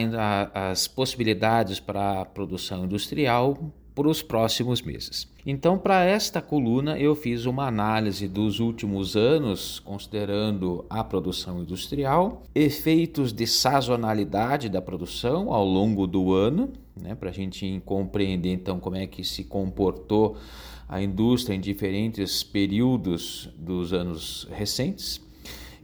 as 0.53 0.89
possibilidades 0.89 1.79
para 1.79 2.23
a 2.23 2.25
produção 2.25 2.87
industrial 2.87 3.73
para 3.95 4.09
os 4.09 4.21
próximos 4.21 4.83
meses. 4.83 5.32
Então, 5.45 5.77
para 5.77 6.05
esta 6.05 6.41
coluna, 6.41 6.97
eu 6.97 7.17
fiz 7.17 7.47
uma 7.47 7.67
análise 7.67 8.29
dos 8.29 8.61
últimos 8.61 9.17
anos, 9.17 9.81
considerando 9.81 10.85
a 10.89 11.03
produção 11.03 11.61
industrial, 11.61 12.45
efeitos 12.55 13.33
de 13.33 13.45
sazonalidade 13.45 14.69
da 14.69 14.81
produção 14.81 15.53
ao 15.53 15.65
longo 15.65 16.07
do 16.07 16.33
ano, 16.33 16.73
né, 16.97 17.17
para 17.17 17.31
a 17.31 17.33
gente 17.33 17.83
compreender 17.85 18.53
então 18.53 18.79
como 18.79 18.95
é 18.95 19.07
que 19.07 19.25
se 19.25 19.43
comportou 19.43 20.37
a 20.89 21.03
indústria 21.03 21.57
em 21.57 21.61
diferentes 21.61 22.45
períodos 22.45 23.51
dos 23.57 23.93
anos 23.93 24.47
recentes. 24.53 25.21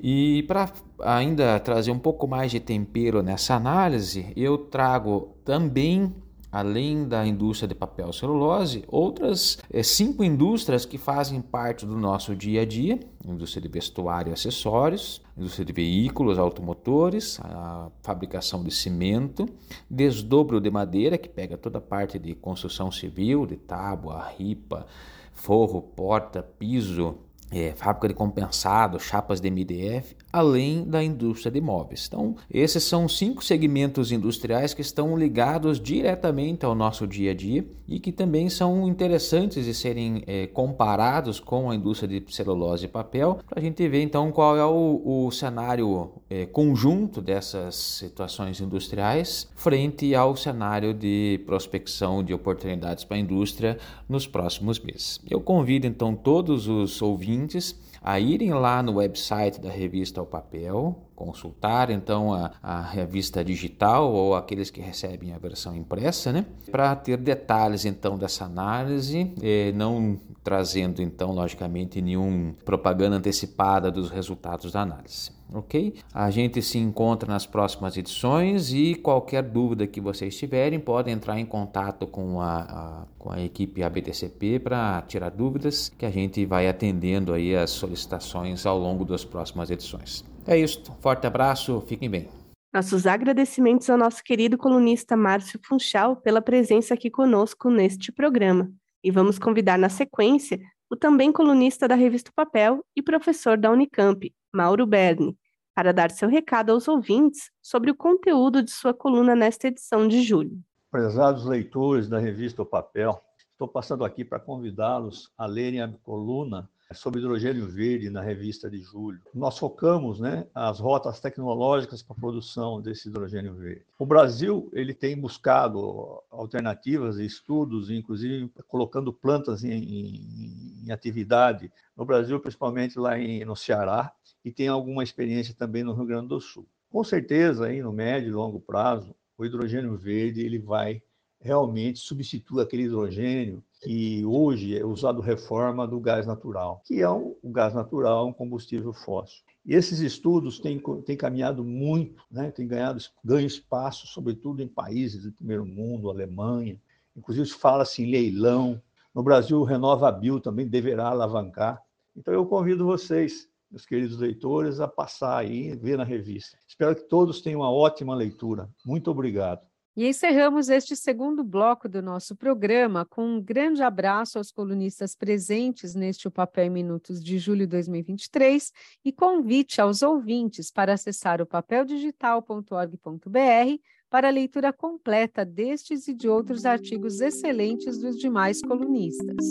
E 0.00 0.44
para 0.46 0.72
ainda 1.00 1.58
trazer 1.58 1.90
um 1.90 1.98
pouco 1.98 2.28
mais 2.28 2.52
de 2.52 2.60
tempero 2.60 3.22
nessa 3.24 3.54
análise, 3.56 4.32
eu 4.36 4.56
trago 4.56 5.34
também 5.44 6.14
além 6.50 7.06
da 7.06 7.26
indústria 7.26 7.68
de 7.68 7.74
papel 7.74 8.12
celulose, 8.12 8.84
outras 8.88 9.58
é, 9.70 9.82
cinco 9.82 10.24
indústrias 10.24 10.84
que 10.84 10.96
fazem 10.96 11.40
parte 11.40 11.84
do 11.84 11.96
nosso 11.96 12.34
dia 12.34 12.62
a 12.62 12.64
dia: 12.64 12.98
indústria 13.24 13.62
de 13.62 13.68
vestuário 13.68 14.30
e 14.30 14.32
acessórios, 14.32 15.22
indústria 15.36 15.64
de 15.64 15.72
veículos 15.72 16.38
automotores, 16.38 17.38
a 17.42 17.90
fabricação 18.02 18.62
de 18.64 18.70
cimento, 18.70 19.46
desdobro 19.88 20.60
de 20.60 20.70
madeira, 20.70 21.18
que 21.18 21.28
pega 21.28 21.56
toda 21.56 21.78
a 21.78 21.82
parte 21.82 22.18
de 22.18 22.34
construção 22.34 22.90
civil, 22.90 23.46
de 23.46 23.56
tábua, 23.56 24.32
ripa, 24.36 24.86
forro, 25.32 25.82
porta, 25.82 26.42
piso, 26.42 27.16
é, 27.50 27.72
fábrica 27.72 28.08
de 28.08 28.14
compensado, 28.14 28.98
chapas 29.00 29.40
de 29.40 29.50
MDF, 29.50 30.16
além 30.32 30.84
da 30.84 31.02
indústria 31.02 31.50
de 31.50 31.58
imóveis. 31.58 32.06
Então, 32.06 32.36
esses 32.50 32.84
são 32.84 33.08
cinco 33.08 33.42
segmentos 33.44 34.12
industriais 34.12 34.74
que 34.74 34.82
estão 34.82 35.16
ligados 35.16 35.80
diretamente 35.80 36.64
ao 36.64 36.74
nosso 36.74 37.06
dia 37.06 37.30
a 37.30 37.34
dia 37.34 37.66
e 37.86 37.98
que 37.98 38.12
também 38.12 38.48
são 38.50 38.86
interessantes 38.86 39.64
de 39.64 39.72
serem 39.72 40.22
é, 40.26 40.46
comparados 40.46 41.40
com 41.40 41.70
a 41.70 41.74
indústria 41.74 42.20
de 42.20 42.34
celulose 42.34 42.84
e 42.84 42.88
papel, 42.88 43.38
para 43.48 43.58
a 43.58 43.62
gente 43.62 43.86
ver 43.88 44.02
então 44.02 44.30
qual 44.30 44.56
é 44.56 44.64
o, 44.64 45.26
o 45.26 45.30
cenário 45.30 46.10
é, 46.28 46.44
conjunto 46.44 47.22
dessas 47.22 47.74
situações 47.74 48.60
industriais 48.60 49.48
frente 49.54 50.14
ao 50.14 50.36
cenário 50.36 50.92
de 50.92 51.40
prospecção 51.46 52.22
de 52.22 52.34
oportunidades 52.34 53.04
para 53.04 53.16
a 53.16 53.20
indústria 53.20 53.78
nos 54.08 54.26
próximos 54.26 54.78
meses. 54.78 55.20
Eu 55.28 55.40
convido 55.40 55.86
então 55.86 56.14
todos 56.14 56.68
os 56.68 57.00
ouvintes 57.00 57.74
a 58.02 58.18
irem 58.20 58.52
lá 58.52 58.82
no 58.82 58.96
website 58.96 59.60
da 59.60 59.70
revista 59.70 60.20
ao 60.20 60.26
papel, 60.26 61.07
consultar 61.18 61.90
então 61.90 62.32
a, 62.32 62.52
a 62.62 62.80
revista 62.80 63.44
digital 63.44 64.12
ou 64.12 64.36
aqueles 64.36 64.70
que 64.70 64.80
recebem 64.80 65.32
a 65.32 65.38
versão 65.38 65.74
impressa, 65.74 66.32
né? 66.32 66.46
Para 66.70 66.94
ter 66.94 67.16
detalhes 67.16 67.84
então 67.84 68.16
dessa 68.16 68.44
análise, 68.44 69.32
eh, 69.42 69.72
não 69.74 70.20
trazendo 70.44 71.02
então 71.02 71.32
logicamente 71.32 72.00
nenhum 72.00 72.54
propaganda 72.64 73.16
antecipada 73.16 73.90
dos 73.90 74.10
resultados 74.10 74.70
da 74.72 74.82
análise. 74.82 75.32
Ok? 75.52 75.94
A 76.12 76.30
gente 76.30 76.60
se 76.62 76.78
encontra 76.78 77.30
nas 77.30 77.46
próximas 77.46 77.96
edições 77.96 78.72
e 78.72 78.94
qualquer 78.94 79.42
dúvida 79.42 79.86
que 79.86 80.00
vocês 80.00 80.36
tiverem 80.36 80.78
podem 80.78 81.14
entrar 81.14 81.40
em 81.40 81.46
contato 81.46 82.06
com 82.06 82.40
a, 82.40 82.60
a 82.60 83.02
com 83.18 83.32
a 83.32 83.40
equipe 83.42 83.82
ABTCP 83.82 84.58
para 84.60 85.02
tirar 85.08 85.30
dúvidas 85.30 85.90
que 85.98 86.06
a 86.06 86.10
gente 86.10 86.44
vai 86.46 86.68
atendendo 86.68 87.32
aí 87.32 87.56
as 87.56 87.70
solicitações 87.70 88.64
ao 88.64 88.78
longo 88.78 89.04
das 89.04 89.24
próximas 89.24 89.70
edições. 89.70 90.24
É 90.48 90.56
isso. 90.56 90.82
Forte 91.00 91.26
abraço, 91.26 91.82
fiquem 91.82 92.08
bem. 92.08 92.26
Nossos 92.72 93.06
agradecimentos 93.06 93.90
ao 93.90 93.98
nosso 93.98 94.24
querido 94.24 94.56
colunista 94.56 95.14
Márcio 95.14 95.60
Funchal 95.62 96.16
pela 96.16 96.40
presença 96.40 96.94
aqui 96.94 97.10
conosco 97.10 97.68
neste 97.68 98.10
programa. 98.10 98.72
E 99.04 99.10
vamos 99.10 99.38
convidar 99.38 99.78
na 99.78 99.90
sequência 99.90 100.58
o 100.90 100.96
também 100.96 101.30
colunista 101.30 101.86
da 101.86 101.94
revista 101.94 102.32
Papel 102.34 102.82
e 102.96 103.02
professor 103.02 103.58
da 103.58 103.70
Unicamp, 103.70 104.34
Mauro 104.50 104.86
Berni, 104.86 105.36
para 105.74 105.92
dar 105.92 106.10
seu 106.10 106.30
recado 106.30 106.72
aos 106.72 106.88
ouvintes 106.88 107.50
sobre 107.60 107.90
o 107.90 107.94
conteúdo 107.94 108.62
de 108.62 108.70
sua 108.70 108.94
coluna 108.94 109.36
nesta 109.36 109.68
edição 109.68 110.08
de 110.08 110.22
julho. 110.22 110.58
Prezados 110.90 111.44
leitores 111.44 112.08
da 112.08 112.18
revista 112.18 112.62
O 112.62 112.66
Papel, 112.66 113.20
estou 113.52 113.68
passando 113.68 114.02
aqui 114.02 114.24
para 114.24 114.40
convidá-los 114.40 115.30
a 115.36 115.44
lerem 115.44 115.82
a 115.82 115.92
coluna 116.02 116.70
sobre 116.94 117.20
hidrogênio 117.20 117.66
verde 117.66 118.08
na 118.08 118.22
revista 118.22 118.70
de 118.70 118.80
julho. 118.80 119.20
Nós 119.34 119.58
focamos 119.58 120.18
né, 120.18 120.46
as 120.54 120.80
rotas 120.80 121.20
tecnológicas 121.20 122.02
para 122.02 122.16
a 122.16 122.20
produção 122.20 122.80
desse 122.80 123.08
hidrogênio 123.08 123.54
verde. 123.54 123.84
O 123.98 124.06
Brasil 124.06 124.70
ele 124.72 124.94
tem 124.94 125.18
buscado 125.18 126.22
alternativas 126.30 127.18
e 127.18 127.26
estudos, 127.26 127.90
inclusive 127.90 128.50
colocando 128.66 129.12
plantas 129.12 129.64
em, 129.64 129.72
em, 129.72 130.84
em 130.86 130.90
atividade 130.90 131.70
no 131.96 132.04
Brasil, 132.04 132.40
principalmente 132.40 132.98
lá 132.98 133.18
em, 133.18 133.44
no 133.44 133.54
Ceará, 133.54 134.12
e 134.44 134.50
tem 134.50 134.68
alguma 134.68 135.02
experiência 135.02 135.54
também 135.54 135.84
no 135.84 135.92
Rio 135.92 136.06
Grande 136.06 136.28
do 136.28 136.40
Sul. 136.40 136.66
Com 136.90 137.04
certeza, 137.04 137.66
aí, 137.66 137.82
no 137.82 137.92
médio 137.92 138.28
e 138.28 138.32
longo 138.32 138.60
prazo, 138.60 139.14
o 139.36 139.44
hidrogênio 139.44 139.96
verde 139.96 140.40
ele 140.40 140.58
vai 140.58 141.02
realmente 141.40 142.00
substituir 142.00 142.62
aquele 142.62 142.84
hidrogênio 142.84 143.62
que 143.82 144.24
hoje 144.24 144.76
é 144.76 144.84
usado 144.84 145.20
reforma 145.20 145.86
do 145.86 146.00
gás 146.00 146.26
natural, 146.26 146.82
que 146.84 147.00
é 147.00 147.08
um, 147.08 147.36
o 147.42 147.50
gás 147.50 147.72
natural, 147.74 148.26
um 148.26 148.32
combustível 148.32 148.92
fóssil. 148.92 149.42
E 149.64 149.74
esses 149.74 150.00
estudos 150.00 150.58
têm, 150.58 150.80
têm 151.04 151.16
caminhado 151.16 151.62
muito, 151.62 152.24
né? 152.30 152.50
têm 152.50 152.66
ganhado 152.66 153.00
ganho 153.22 153.46
espaço, 153.46 154.06
sobretudo 154.06 154.62
em 154.62 154.66
países 154.66 155.24
do 155.24 155.32
primeiro 155.32 155.64
mundo, 155.64 156.10
Alemanha. 156.10 156.80
Inclusive, 157.16 157.46
fala-se 157.50 158.02
em 158.02 158.10
leilão. 158.10 158.80
No 159.14 159.22
Brasil, 159.22 159.60
o 159.60 159.64
Renova 159.64 160.10
Bio 160.10 160.40
também 160.40 160.66
deverá 160.66 161.08
alavancar. 161.08 161.82
Então, 162.16 162.32
eu 162.32 162.46
convido 162.46 162.86
vocês, 162.86 163.48
meus 163.70 163.84
queridos 163.84 164.18
leitores, 164.18 164.80
a 164.80 164.88
passar 164.88 165.36
aí, 165.36 165.76
ver 165.76 165.98
na 165.98 166.04
revista. 166.04 166.56
Espero 166.66 166.96
que 166.96 167.02
todos 167.02 167.42
tenham 167.42 167.60
uma 167.60 167.70
ótima 167.70 168.14
leitura. 168.14 168.70
Muito 168.86 169.10
obrigado. 169.10 169.67
E 169.98 170.06
encerramos 170.06 170.68
este 170.68 170.94
segundo 170.94 171.42
bloco 171.42 171.88
do 171.88 172.00
nosso 172.00 172.36
programa 172.36 173.04
com 173.04 173.26
um 173.26 173.42
grande 173.42 173.82
abraço 173.82 174.38
aos 174.38 174.52
colunistas 174.52 175.16
presentes 175.16 175.92
neste 175.92 176.28
O 176.28 176.30
Papel 176.30 176.66
em 176.66 176.70
Minutos 176.70 177.20
de 177.20 177.36
julho 177.36 177.66
de 177.66 177.72
2023 177.72 178.70
e 179.04 179.10
convite 179.10 179.80
aos 179.80 180.00
ouvintes 180.00 180.70
para 180.70 180.92
acessar 180.92 181.42
o 181.42 181.46
papeldigital.org.br 181.46 183.82
para 184.08 184.28
a 184.28 184.30
leitura 184.30 184.72
completa 184.72 185.44
destes 185.44 186.06
e 186.06 186.14
de 186.14 186.28
outros 186.28 186.64
artigos 186.64 187.20
excelentes 187.20 187.98
dos 187.98 188.16
demais 188.16 188.62
colunistas. 188.62 189.44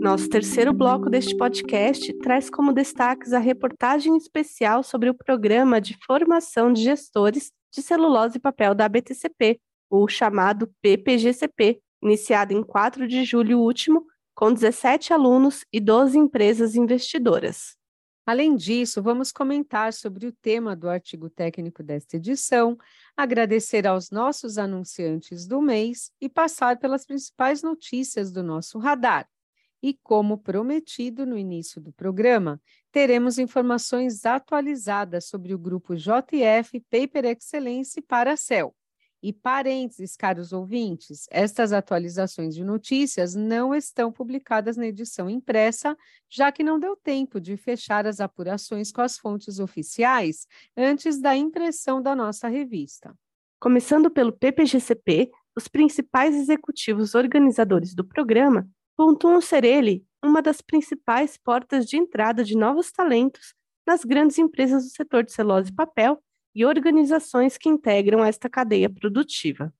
Nosso 0.00 0.28
terceiro 0.28 0.72
bloco 0.72 1.10
deste 1.10 1.36
podcast 1.36 2.16
traz 2.20 2.48
como 2.48 2.72
destaques 2.72 3.32
a 3.32 3.40
reportagem 3.40 4.16
especial 4.16 4.84
sobre 4.84 5.10
o 5.10 5.14
Programa 5.14 5.80
de 5.80 5.98
Formação 6.06 6.72
de 6.72 6.84
Gestores 6.84 7.50
de 7.70 7.82
celulose 7.82 8.38
e 8.38 8.40
papel 8.40 8.74
da 8.74 8.84
ABTCP, 8.86 9.60
o 9.88 10.06
chamado 10.08 10.72
PPGCP, 10.80 11.80
iniciado 12.02 12.52
em 12.52 12.62
4 12.62 13.06
de 13.06 13.24
julho 13.24 13.60
último, 13.60 14.06
com 14.34 14.52
17 14.52 15.12
alunos 15.12 15.64
e 15.72 15.80
12 15.80 16.18
empresas 16.18 16.74
investidoras. 16.74 17.76
Além 18.26 18.54
disso, 18.54 19.02
vamos 19.02 19.32
comentar 19.32 19.92
sobre 19.92 20.26
o 20.26 20.32
tema 20.32 20.76
do 20.76 20.88
artigo 20.88 21.28
técnico 21.28 21.82
desta 21.82 22.16
edição, 22.16 22.78
agradecer 23.16 23.86
aos 23.86 24.10
nossos 24.10 24.56
anunciantes 24.56 25.46
do 25.46 25.60
mês 25.60 26.12
e 26.20 26.28
passar 26.28 26.78
pelas 26.78 27.04
principais 27.04 27.62
notícias 27.62 28.30
do 28.30 28.42
nosso 28.42 28.78
radar. 28.78 29.28
E 29.82 29.94
como 30.02 30.36
prometido 30.36 31.24
no 31.24 31.38
início 31.38 31.80
do 31.80 31.90
programa, 31.92 32.60
teremos 32.92 33.38
informações 33.38 34.26
atualizadas 34.26 35.26
sobre 35.26 35.54
o 35.54 35.58
grupo 35.58 35.96
JF 35.96 36.80
Paper 36.90 37.24
Excellence 37.24 38.00
para 38.02 38.32
a 38.32 38.36
CEL. 38.36 38.74
E 39.22 39.34
parênteses, 39.34 40.16
caros 40.16 40.50
ouvintes, 40.50 41.26
estas 41.30 41.74
atualizações 41.74 42.54
de 42.54 42.64
notícias 42.64 43.34
não 43.34 43.74
estão 43.74 44.10
publicadas 44.10 44.78
na 44.78 44.86
edição 44.86 45.28
impressa, 45.28 45.96
já 46.28 46.50
que 46.50 46.62
não 46.62 46.78
deu 46.78 46.96
tempo 46.96 47.38
de 47.38 47.54
fechar 47.56 48.06
as 48.06 48.18
apurações 48.18 48.90
com 48.90 49.02
as 49.02 49.18
fontes 49.18 49.58
oficiais 49.58 50.46
antes 50.74 51.20
da 51.20 51.36
impressão 51.36 52.00
da 52.00 52.16
nossa 52.16 52.48
revista. 52.48 53.14
Começando 53.58 54.10
pelo 54.10 54.32
PPGCP, 54.32 55.30
os 55.54 55.68
principais 55.68 56.34
executivos 56.34 57.14
organizadores 57.14 57.94
do 57.94 58.02
programa 58.02 58.66
pontuam 59.00 59.40
ser 59.40 59.64
ele 59.64 60.04
uma 60.22 60.42
das 60.42 60.60
principais 60.60 61.38
portas 61.38 61.86
de 61.86 61.96
entrada 61.96 62.44
de 62.44 62.54
novos 62.54 62.92
talentos 62.92 63.54
nas 63.86 64.04
grandes 64.04 64.36
empresas 64.36 64.84
do 64.84 64.90
setor 64.90 65.24
de 65.24 65.32
celulose 65.32 65.70
e 65.70 65.74
papel 65.74 66.22
e 66.54 66.66
organizações 66.66 67.56
que 67.56 67.70
integram 67.70 68.22
esta 68.22 68.46
cadeia 68.46 68.90
produtiva. 68.90 69.72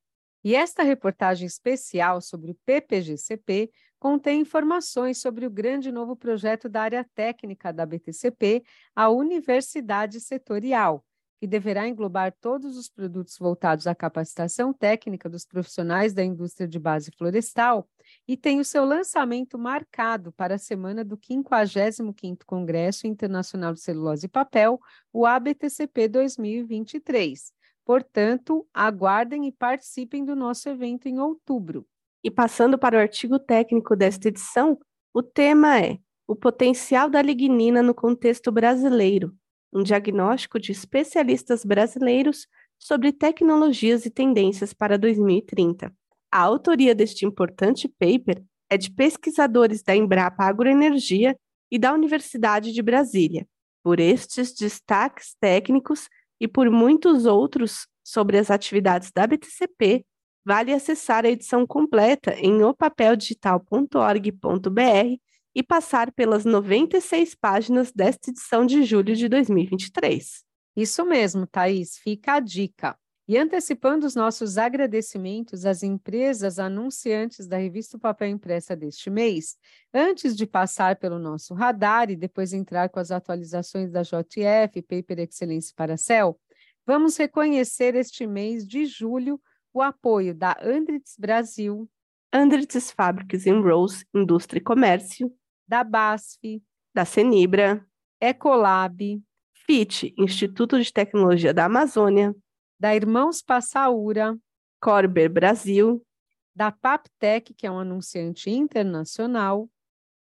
E 0.42 0.54
esta 0.54 0.82
reportagem 0.82 1.46
especial 1.46 2.22
sobre 2.22 2.52
o 2.52 2.58
PPGCP 2.64 3.70
contém 3.98 4.40
informações 4.40 5.18
sobre 5.18 5.44
o 5.44 5.50
grande 5.50 5.92
novo 5.92 6.16
projeto 6.16 6.66
da 6.66 6.80
área 6.80 7.06
técnica 7.14 7.74
da 7.74 7.84
BTCP, 7.84 8.62
a 8.96 9.10
Universidade 9.10 10.18
Setorial, 10.18 11.04
que 11.40 11.46
deverá 11.46 11.88
englobar 11.88 12.34
todos 12.38 12.76
os 12.76 12.86
produtos 12.86 13.38
voltados 13.38 13.86
à 13.86 13.94
capacitação 13.94 14.74
técnica 14.74 15.26
dos 15.26 15.46
profissionais 15.46 16.12
da 16.12 16.22
indústria 16.22 16.68
de 16.68 16.78
base 16.78 17.10
florestal 17.16 17.88
e 18.28 18.36
tem 18.36 18.60
o 18.60 18.64
seu 18.64 18.84
lançamento 18.84 19.58
marcado 19.58 20.32
para 20.32 20.56
a 20.56 20.58
semana 20.58 21.02
do 21.02 21.16
55º 21.16 22.40
Congresso 22.44 23.06
Internacional 23.06 23.72
de 23.72 23.80
Celulose 23.80 24.26
e 24.26 24.28
Papel, 24.28 24.78
o 25.10 25.24
ABTCP 25.24 26.08
2023. 26.08 27.54
Portanto, 27.86 28.68
aguardem 28.74 29.48
e 29.48 29.52
participem 29.52 30.22
do 30.22 30.36
nosso 30.36 30.68
evento 30.68 31.08
em 31.08 31.18
outubro. 31.18 31.86
E 32.22 32.30
passando 32.30 32.78
para 32.78 32.98
o 32.98 33.00
artigo 33.00 33.38
técnico 33.38 33.96
desta 33.96 34.28
edição, 34.28 34.78
o 35.14 35.22
tema 35.22 35.80
é 35.80 35.98
o 36.26 36.36
potencial 36.36 37.08
da 37.08 37.22
lignina 37.22 37.82
no 37.82 37.94
contexto 37.94 38.52
brasileiro, 38.52 39.34
um 39.72 39.82
diagnóstico 39.82 40.58
de 40.58 40.72
especialistas 40.72 41.64
brasileiros 41.64 42.46
sobre 42.78 43.12
tecnologias 43.12 44.06
e 44.06 44.10
tendências 44.10 44.72
para 44.72 44.98
2030. 44.98 45.92
A 46.32 46.40
autoria 46.40 46.94
deste 46.94 47.26
importante 47.26 47.88
paper 47.88 48.42
é 48.68 48.76
de 48.76 48.90
pesquisadores 48.90 49.82
da 49.82 49.94
Embrapa 49.94 50.44
Agroenergia 50.44 51.36
e 51.70 51.78
da 51.78 51.92
Universidade 51.92 52.72
de 52.72 52.82
Brasília. 52.82 53.46
Por 53.82 54.00
estes 54.00 54.52
destaques 54.52 55.34
técnicos 55.40 56.08
e 56.40 56.48
por 56.48 56.70
muitos 56.70 57.26
outros 57.26 57.86
sobre 58.02 58.38
as 58.38 58.50
atividades 58.50 59.10
da 59.12 59.26
BTCP, 59.26 60.04
vale 60.44 60.72
acessar 60.72 61.24
a 61.24 61.28
edição 61.28 61.66
completa 61.66 62.34
em 62.38 62.62
opapeldigital.org.br 62.62 65.29
e 65.54 65.62
passar 65.62 66.12
pelas 66.12 66.44
96 66.44 67.34
páginas 67.34 67.92
desta 67.92 68.30
edição 68.30 68.64
de 68.64 68.84
julho 68.84 69.14
de 69.14 69.28
2023. 69.28 70.44
Isso 70.76 71.04
mesmo, 71.04 71.46
Thaís, 71.46 71.98
fica 71.98 72.34
a 72.34 72.40
dica. 72.40 72.96
E 73.26 73.38
antecipando 73.38 74.06
os 74.06 74.16
nossos 74.16 74.58
agradecimentos 74.58 75.64
às 75.64 75.84
empresas 75.84 76.58
anunciantes 76.58 77.46
da 77.46 77.58
revista 77.58 77.96
Papel 77.96 78.28
Impressa 78.28 78.74
deste 78.74 79.08
mês, 79.08 79.56
antes 79.94 80.34
de 80.34 80.46
passar 80.46 80.96
pelo 80.96 81.18
nosso 81.18 81.54
radar 81.54 82.10
e 82.10 82.16
depois 82.16 82.52
entrar 82.52 82.88
com 82.88 82.98
as 82.98 83.12
atualizações 83.12 83.92
da 83.92 84.02
JF, 84.02 84.82
Paper 84.82 85.20
Excellence 85.20 85.72
para 85.72 85.94
a 85.94 85.96
CEL, 85.96 86.40
vamos 86.84 87.16
reconhecer 87.16 87.94
este 87.94 88.26
mês 88.26 88.66
de 88.66 88.84
julho 88.84 89.40
o 89.72 89.80
apoio 89.80 90.34
da 90.34 90.56
Andritz 90.60 91.14
Brasil, 91.16 91.88
Andritz 92.32 92.90
Fábricas 92.90 93.46
em 93.46 93.60
Rose, 93.60 94.04
Indústria 94.14 94.58
e 94.58 94.62
Comércio, 94.62 95.32
da 95.70 95.84
BASF, 95.84 96.60
da 96.92 97.04
Cenibra, 97.04 97.86
Ecolab, 98.20 99.22
FIT, 99.54 100.12
Instituto 100.18 100.82
de 100.82 100.92
Tecnologia 100.92 101.54
da 101.54 101.66
Amazônia, 101.66 102.34
da 102.76 102.96
Irmãos 102.96 103.40
Passaura, 103.40 104.36
Corber 104.80 105.30
Brasil, 105.30 106.04
da 106.52 106.72
Paptec, 106.72 107.54
que 107.54 107.68
é 107.68 107.70
um 107.70 107.78
anunciante 107.78 108.50
internacional, 108.50 109.70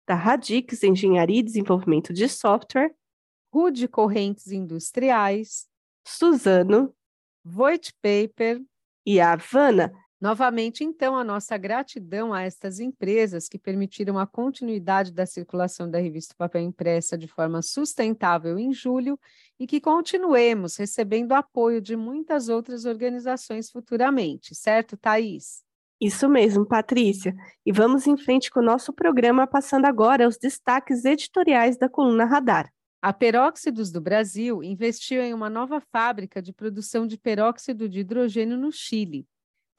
da 0.08 0.14
Radix 0.14 0.84
Engenharia 0.84 1.40
e 1.40 1.44
Desenvolvimento 1.44 2.14
de 2.14 2.30
Software, 2.30 2.94
Rude 3.52 3.88
Correntes 3.88 4.52
Industriais, 4.52 5.68
Suzano, 6.06 6.94
Voigt 7.44 7.92
Paper. 8.04 8.62
E 9.04 9.20
a 9.20 9.34
Havana 9.34 9.92
Novamente, 10.22 10.84
então, 10.84 11.16
a 11.16 11.24
nossa 11.24 11.58
gratidão 11.58 12.34
a 12.34 12.42
estas 12.42 12.82
empresas 12.82 13.48
que 13.48 13.58
permitiram 13.58 14.20
a 14.20 14.28
continuidade 14.28 15.14
da 15.14 15.26
circulação 15.26 15.90
da 15.90 15.98
revista 15.98 16.36
Papel 16.38 16.62
Impressa 16.62 17.18
de 17.18 17.26
forma 17.26 17.62
sustentável 17.62 18.60
em 18.60 18.74
julho 18.74 19.18
e 19.58 19.66
que 19.66 19.80
continuemos 19.80 20.76
recebendo 20.76 21.32
apoio 21.32 21.80
de 21.80 21.96
muitas 21.96 22.50
outras 22.50 22.84
organizações 22.84 23.72
futuramente, 23.72 24.54
certo, 24.54 24.98
Thaís? 24.98 25.64
Isso 26.02 26.28
mesmo, 26.28 26.66
Patrícia. 26.66 27.34
E 27.66 27.72
vamos 27.72 28.06
em 28.06 28.18
frente 28.18 28.52
com 28.52 28.60
o 28.60 28.64
nosso 28.64 28.92
programa, 28.92 29.48
passando 29.48 29.86
agora 29.86 30.26
aos 30.26 30.38
destaques 30.38 31.06
editoriais 31.06 31.78
da 31.78 31.88
coluna 31.88 32.26
Radar. 32.26 32.70
A 33.02 33.14
Peróxidos 33.14 33.90
do 33.90 34.02
Brasil 34.02 34.62
investiu 34.62 35.22
em 35.22 35.34
uma 35.34 35.50
nova 35.50 35.80
fábrica 35.80 36.42
de 36.42 36.52
produção 36.52 37.08
de 37.08 37.18
peróxido 37.18 37.88
de 37.88 38.02
hidrogênio 38.02 38.58
no 38.58 38.70
Chile 38.70 39.26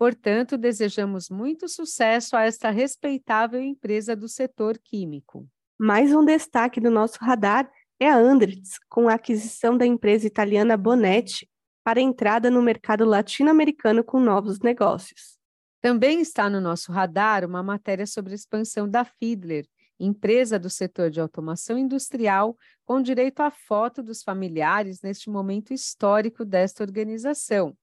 Portanto, 0.00 0.56
desejamos 0.56 1.28
muito 1.28 1.68
sucesso 1.68 2.34
a 2.34 2.44
esta 2.44 2.70
respeitável 2.70 3.60
empresa 3.60 4.16
do 4.16 4.28
setor 4.28 4.78
químico. 4.78 5.46
Mais 5.78 6.10
um 6.10 6.24
destaque 6.24 6.80
do 6.80 6.90
nosso 6.90 7.18
radar 7.20 7.70
é 8.00 8.08
a 8.08 8.16
Andritz, 8.16 8.78
com 8.88 9.10
a 9.10 9.14
aquisição 9.16 9.76
da 9.76 9.84
empresa 9.84 10.26
italiana 10.26 10.74
Bonetti 10.74 11.46
para 11.84 12.00
entrada 12.00 12.50
no 12.50 12.62
mercado 12.62 13.04
latino-americano 13.04 14.02
com 14.02 14.18
novos 14.18 14.60
negócios. 14.60 15.36
Também 15.82 16.22
está 16.22 16.48
no 16.48 16.62
nosso 16.62 16.90
radar 16.92 17.44
uma 17.44 17.62
matéria 17.62 18.06
sobre 18.06 18.32
a 18.32 18.36
expansão 18.36 18.88
da 18.88 19.04
Fiedler, 19.04 19.66
empresa 19.98 20.58
do 20.58 20.70
setor 20.70 21.10
de 21.10 21.20
automação 21.20 21.76
industrial, 21.76 22.56
com 22.86 23.02
direito 23.02 23.40
à 23.40 23.50
foto 23.50 24.02
dos 24.02 24.22
familiares 24.22 25.02
neste 25.02 25.28
momento 25.28 25.74
histórico 25.74 26.42
desta 26.42 26.82
organização 26.82 27.76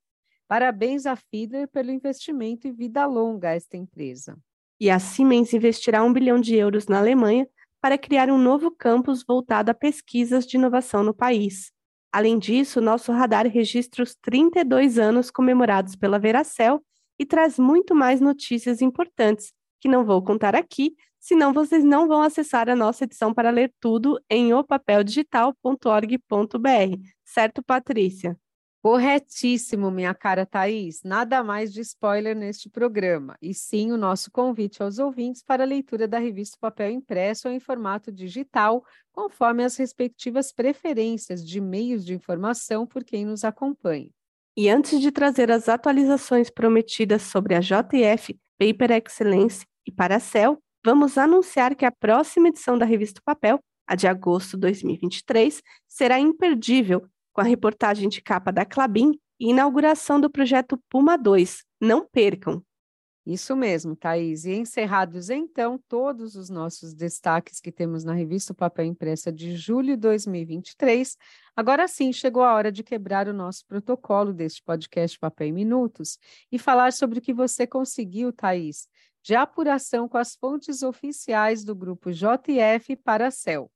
Parabéns 0.47 1.05
à 1.05 1.15
Fiedler 1.15 1.67
pelo 1.67 1.91
investimento 1.91 2.67
e 2.67 2.71
vida 2.71 3.05
longa 3.05 3.49
a 3.49 3.55
esta 3.55 3.75
empresa. 3.75 4.38
E 4.79 4.89
a 4.89 4.99
Siemens 4.99 5.53
investirá 5.53 6.03
um 6.03 6.13
bilhão 6.13 6.39
de 6.39 6.55
euros 6.55 6.88
na 6.88 6.99
Alemanha 6.99 7.47
para 7.81 7.97
criar 7.97 8.29
um 8.29 8.38
novo 8.38 8.71
campus 8.71 9.23
voltado 9.23 9.71
a 9.71 9.73
pesquisas 9.73 10.45
de 10.45 10.57
inovação 10.57 11.03
no 11.03 11.13
país. 11.13 11.71
Além 12.12 12.39
disso, 12.39 12.79
nosso 12.79 13.12
radar 13.12 13.45
registra 13.47 14.03
os 14.03 14.15
32 14.15 14.97
anos 14.97 15.29
comemorados 15.29 15.95
pela 15.95 16.17
Veracel 16.17 16.81
e 17.19 17.25
traz 17.25 17.60
muito 17.60 17.93
mais 17.93 18.21
notícias 18.21 18.81
importantes, 18.81 19.51
que 19.81 19.89
não 19.89 20.05
vou 20.05 20.23
contar 20.23 20.55
aqui, 20.55 20.95
senão 21.19 21.51
vocês 21.51 21.83
não 21.83 22.07
vão 22.07 22.21
acessar 22.21 22.69
a 22.69 22.75
nossa 22.75 23.03
edição 23.03 23.33
para 23.33 23.49
ler 23.49 23.73
tudo 23.79 24.19
em 24.29 24.53
opapeldigital.org.br. 24.53 27.01
Certo, 27.25 27.63
Patrícia? 27.63 28.38
Corretíssimo, 28.88 29.91
minha 29.91 30.13
cara 30.13 30.45
Thaís. 30.45 31.04
Nada 31.04 31.43
mais 31.43 31.73
de 31.73 31.82
spoiler 31.82 32.34
neste 32.34 32.69
programa, 32.69 33.38
e 33.41 33.54
sim 33.54 33.91
o 33.91 33.97
nosso 33.97 34.32
convite 34.32 34.82
aos 34.82 34.97
ouvintes 34.97 35.43
para 35.43 35.63
a 35.63 35.67
leitura 35.67 36.08
da 36.08 36.17
revista 36.17 36.58
Papel 36.58 36.91
Impresso 36.91 37.50
ou 37.50 37.54
em 37.54 37.60
formato 37.60 38.13
digital, 38.13 38.86
conforme 39.12 39.65
as 39.65 39.76
respectivas 39.76 40.54
preferências 40.54 41.45
de 41.45 41.60
meios 41.60 42.06
de 42.06 42.13
informação 42.13 42.88
por 42.88 43.04
quem 43.04 43.26
nos 43.26 43.43
acompanha. 43.43 44.10
E 44.56 44.69
antes 44.69 45.02
de 45.02 45.12
trazer 45.12 45.52
as 45.52 45.67
atualizações 45.67 46.50
prometidas 46.50 47.23
sobre 47.23 47.56
a 47.56 47.60
JF, 47.60 48.39
Paper 48.58 48.91
Excellence 48.91 49.65
e 49.86 49.91
Paracel, 49.91 50.60
vamos 50.86 51.17
anunciar 51.17 51.76
que 51.76 51.84
a 51.84 51.91
próxima 51.91 52.47
edição 52.47 52.78
da 52.78 52.86
revista 52.86 53.19
Papel, 53.21 53.60
a 53.86 53.95
de 53.95 54.08
agosto 54.08 54.52
de 54.52 54.62
2023, 54.62 55.62
será 55.89 56.17
imperdível 56.17 57.06
com 57.38 57.41
a 57.41 57.43
reportagem 57.43 58.10
de 58.10 58.19
capa 58.19 58.52
da 58.52 58.65
Clabin 58.65 59.12
e 59.39 59.52
inauguração 59.52 60.19
do 60.19 60.28
projeto 60.28 60.76
Puma 60.89 61.15
2. 61.15 61.63
Não 61.80 62.04
percam! 62.04 62.63
Isso 63.23 63.56
mesmo, 63.56 63.95
Thaís. 63.95 64.43
E 64.45 64.56
encerrados 64.56 65.30
então 65.30 65.80
todos 65.88 66.36
os 66.36 66.50
nossos 66.50 66.95
destaques 66.95 67.60
que 67.60 67.71
temos 67.71 68.04
na 68.04 68.13
revista 68.15 68.56
Papel 68.56 68.86
Impressa 68.86 69.32
de 69.32 69.56
julho 69.56 69.95
de 69.95 69.97
2023, 69.97 71.15
agora 71.56 71.88
sim 71.88 72.12
chegou 72.12 72.41
a 72.41 72.56
hora 72.56 72.71
de 72.71 72.82
quebrar 72.82 73.28
o 73.28 73.34
nosso 73.34 73.63
protocolo 73.67 74.34
deste 74.34 74.63
podcast 74.63 75.19
Papel 75.19 75.50
em 75.50 75.54
Minutos 75.54 76.17
e 76.52 76.58
falar 76.58 76.91
sobre 76.91 77.19
o 77.19 77.21
que 77.21 77.36
você 77.36 77.67
conseguiu, 77.67 78.34
Thaís, 78.34 78.88
de 79.21 79.36
apuração 79.36 80.10
com 80.10 80.17
as 80.17 80.36
fontes 80.36 80.82
oficiais 80.82 81.63
do 81.63 81.76
grupo 81.76 82.12
JF 82.12 82.95
para 82.95 83.28
a 83.28 83.32
CEL. 83.32 83.69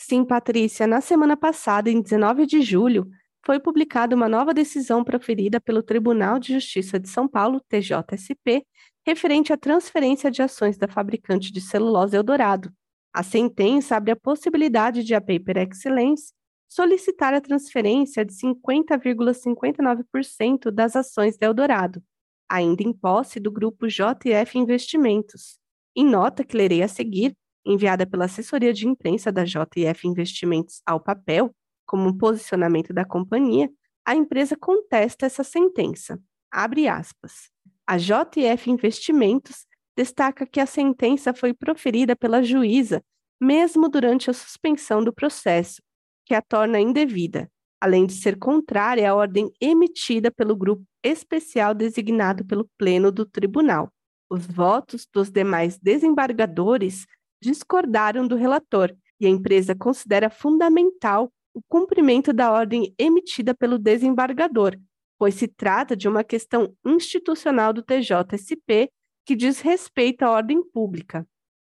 Sim, 0.00 0.24
Patrícia, 0.24 0.86
na 0.86 1.00
semana 1.00 1.36
passada, 1.36 1.90
em 1.90 2.00
19 2.00 2.46
de 2.46 2.62
julho, 2.62 3.10
foi 3.44 3.58
publicada 3.58 4.14
uma 4.14 4.28
nova 4.28 4.54
decisão 4.54 5.02
proferida 5.02 5.60
pelo 5.60 5.82
Tribunal 5.82 6.38
de 6.38 6.54
Justiça 6.54 7.00
de 7.00 7.08
São 7.08 7.26
Paulo, 7.26 7.60
TJSP, 7.68 8.64
referente 9.04 9.52
à 9.52 9.56
transferência 9.56 10.30
de 10.30 10.40
ações 10.40 10.78
da 10.78 10.86
fabricante 10.86 11.50
de 11.50 11.60
celulose 11.60 12.16
Eldorado. 12.16 12.72
A 13.12 13.24
sentença 13.24 13.96
abre 13.96 14.12
a 14.12 14.16
possibilidade 14.16 15.02
de 15.02 15.16
a 15.16 15.20
Paper 15.20 15.58
Excellence 15.58 16.32
solicitar 16.68 17.34
a 17.34 17.40
transferência 17.40 18.24
de 18.24 18.32
50,59% 18.34 20.70
das 20.70 20.94
ações 20.94 21.36
da 21.36 21.46
Eldorado, 21.46 22.00
ainda 22.48 22.84
em 22.84 22.92
posse 22.92 23.40
do 23.40 23.50
grupo 23.50 23.88
JF 23.88 24.56
Investimentos. 24.56 25.58
Em 25.96 26.04
nota 26.04 26.44
que 26.44 26.56
lerei 26.56 26.84
a 26.84 26.88
seguir, 26.88 27.36
enviada 27.68 28.06
pela 28.06 28.24
assessoria 28.24 28.72
de 28.72 28.88
imprensa 28.88 29.30
da 29.30 29.44
JF 29.44 30.06
Investimentos 30.06 30.80
ao 30.86 30.98
papel, 30.98 31.54
como 31.86 32.08
um 32.08 32.16
posicionamento 32.16 32.92
da 32.92 33.04
companhia, 33.04 33.70
a 34.04 34.14
empresa 34.14 34.56
contesta 34.56 35.26
essa 35.26 35.44
sentença. 35.44 36.18
Abre 36.50 36.88
aspas. 36.88 37.50
A 37.86 37.96
JF 37.96 38.70
Investimentos 38.70 39.66
destaca 39.96 40.46
que 40.46 40.60
a 40.60 40.66
sentença 40.66 41.34
foi 41.34 41.52
proferida 41.52 42.16
pela 42.16 42.42
juíza 42.42 43.02
mesmo 43.40 43.88
durante 43.88 44.30
a 44.30 44.32
suspensão 44.32 45.02
do 45.02 45.12
processo, 45.12 45.80
que 46.26 46.34
a 46.34 46.42
torna 46.42 46.80
indevida, 46.80 47.50
além 47.80 48.04
de 48.06 48.14
ser 48.14 48.36
contrária 48.36 49.10
à 49.10 49.14
ordem 49.14 49.52
emitida 49.60 50.30
pelo 50.30 50.56
grupo 50.56 50.84
especial 51.02 51.72
designado 51.72 52.44
pelo 52.44 52.68
Pleno 52.76 53.12
do 53.12 53.24
Tribunal. 53.24 53.92
Os 54.28 54.46
votos 54.46 55.06
dos 55.12 55.30
demais 55.30 55.78
desembargadores 55.78 57.06
discordaram 57.40 58.26
do 58.26 58.36
relator 58.36 58.94
e 59.20 59.26
a 59.26 59.30
empresa 59.30 59.74
considera 59.74 60.30
fundamental 60.30 61.32
o 61.54 61.62
cumprimento 61.68 62.32
da 62.32 62.52
ordem 62.52 62.94
emitida 62.98 63.54
pelo 63.54 63.78
desembargador, 63.78 64.78
pois 65.18 65.34
se 65.34 65.48
trata 65.48 65.96
de 65.96 66.08
uma 66.08 66.22
questão 66.22 66.72
institucional 66.84 67.72
do 67.72 67.82
TJSP 67.82 68.90
que 69.26 69.34
diz 69.34 69.60
respeito 69.60 70.22
à 70.22 70.30
ordem 70.30 70.62
pública. 70.62 71.26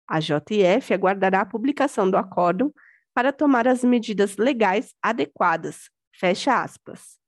A 0.06 0.20
JF 0.20 0.94
aguardará 0.94 1.40
a 1.40 1.46
publicação 1.46 2.10
do 2.10 2.16
acórdão 2.16 2.72
para 3.14 3.32
tomar 3.32 3.66
as 3.66 3.82
medidas 3.82 4.36
legais 4.36 4.94
adequadas. 5.02 5.90
Fecha 6.14 6.62
aspas. 6.62 7.18